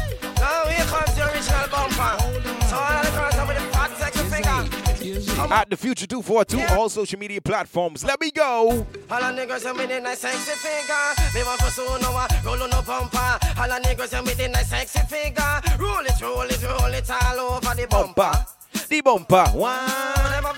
At 5.49 5.71
the 5.71 5.77
Future 5.77 6.07
242, 6.07 6.75
all 6.75 6.89
social 6.89 7.19
media 7.19 7.41
platforms. 7.41 8.05
Let 8.05 8.21
me 8.21 8.31
go. 8.31 8.87
All 9.11 9.21
the 9.21 9.27
niggas 9.33 9.67
are 9.67 9.75
with 9.75 9.91
a 9.91 10.01
nice 10.01 10.19
sexy 10.19 10.53
figure. 10.53 10.95
Me 11.35 11.43
want 11.45 11.61
to 11.61 11.71
soon 11.71 12.05
over, 12.05 12.27
roll 12.45 12.63
on 12.63 12.71
a 12.73 12.83
bumper. 12.83 13.39
All 13.59 13.69
the 13.69 13.81
niggas 13.83 14.19
are 14.19 14.23
with 14.23 14.39
nice 14.39 14.69
sexy 14.69 15.01
figure. 15.01 15.61
Roll 15.79 16.05
it, 16.05 16.21
roll 16.21 16.43
it, 16.43 16.63
roll 16.63 16.93
it 16.93 17.11
all 17.11 17.41
over 17.57 17.75
the 17.75 17.87
bumper. 17.89 18.33
The 18.89 19.01
bumper. 19.01 19.47
Wow. 19.55 20.11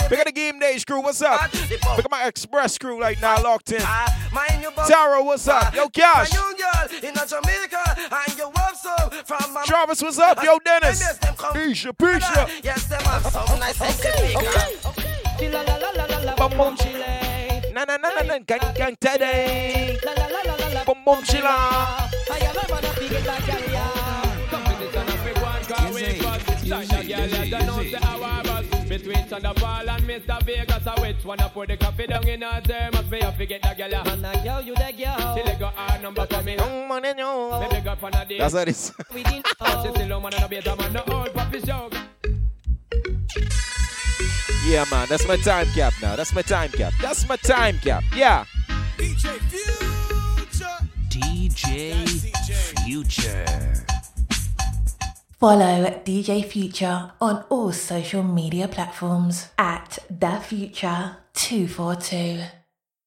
Pick 0.08 0.18
up 0.18 0.26
the 0.26 0.32
game 0.32 0.58
days 0.58 0.84
crew. 0.84 1.00
What's 1.00 1.22
up? 1.22 1.52
Look 1.52 2.04
at 2.04 2.10
my 2.10 2.26
express 2.26 2.76
crew 2.78 3.00
right 3.00 3.20
now, 3.20 3.42
locked 3.42 3.72
in. 3.72 3.80
Ah, 3.82 4.30
Taro, 4.88 5.22
what's 5.24 5.48
up? 5.48 5.74
Yo, 5.74 5.88
Cash. 5.88 6.30
Travis, 9.64 10.02
what's 10.02 10.18
up? 10.18 10.42
Yo, 10.42 10.58
Dennis. 10.64 11.02
Pisha, 11.54 11.92
Pisha. 11.96 12.48
Yes, 12.64 12.84
them 12.86 13.00
have 13.02 13.26
some 13.26 13.58
nice 13.58 13.76
sexy 13.76 14.10
figure. 14.10 14.50
Bum 16.36 16.50
bum 16.56 16.76
chile. 16.76 17.72
Na 17.72 17.84
na 17.84 17.96
na 17.96 18.08
na 18.10 18.22
na. 18.22 18.38
Gang 18.38 18.74
gang 18.74 18.96
teddy. 19.00 19.98
Bum 20.84 20.98
bum 21.04 21.22
chila. 21.22 22.08
Between 28.92 29.24
Thunderball 29.24 29.88
and 29.88 30.04
Mr. 30.04 30.42
Vegas, 30.42 30.86
I 30.86 31.00
which 31.00 31.24
one 31.24 31.40
I 31.40 31.48
put 31.48 31.68
the 31.68 31.78
coffee 31.78 32.06
down 32.06 32.28
in 32.28 32.42
her 32.42 32.60
there. 32.62 32.90
Must 32.92 33.08
be 33.10 33.20
a 33.20 33.32
forget 33.32 33.62
that 33.62 33.78
girl. 33.78 33.88
Man, 33.88 34.22
a 34.22 34.44
girl, 34.44 34.60
you 34.60 34.74
the 34.74 34.92
girl. 34.92 35.34
She 35.34 35.58
got 35.58 35.74
her 35.74 36.02
number 36.02 36.26
for 36.26 36.42
me. 36.42 36.56
Me 36.56 37.68
big 37.70 37.86
up 37.86 38.02
on 38.02 38.12
a 38.12 38.26
day. 38.26 38.36
That's 38.36 38.52
what 38.52 38.68
it 38.68 38.72
is. 38.72 38.92
She 39.82 39.88
still 39.88 40.12
on 40.12 40.22
man 40.22 40.34
and 40.34 40.44
a 40.44 40.48
beta 40.48 40.76
man, 40.76 40.92
no 40.92 41.02
old 41.10 41.32
puppy 41.32 41.60
show. 41.62 41.88
Yeah, 44.66 44.84
man. 44.90 45.08
That's 45.08 45.26
my 45.26 45.38
time 45.38 45.68
cap 45.68 45.94
now. 46.02 46.14
That's 46.14 46.34
my 46.34 46.42
time 46.42 46.70
cap. 46.72 46.92
That's 47.00 47.26
my 47.26 47.36
time 47.36 47.78
cap. 47.78 48.04
Yeah. 48.14 48.44
DJ 48.98 49.38
Future. 49.48 50.66
DJ 51.08 52.04
Future. 52.84 53.91
Follow 55.42 55.90
DJ 56.04 56.44
Future 56.44 57.10
on 57.20 57.44
all 57.48 57.72
social 57.72 58.22
media 58.22 58.68
platforms 58.68 59.48
at 59.58 59.98
The 60.08 60.38
Future 60.38 61.16
242. 61.34 62.61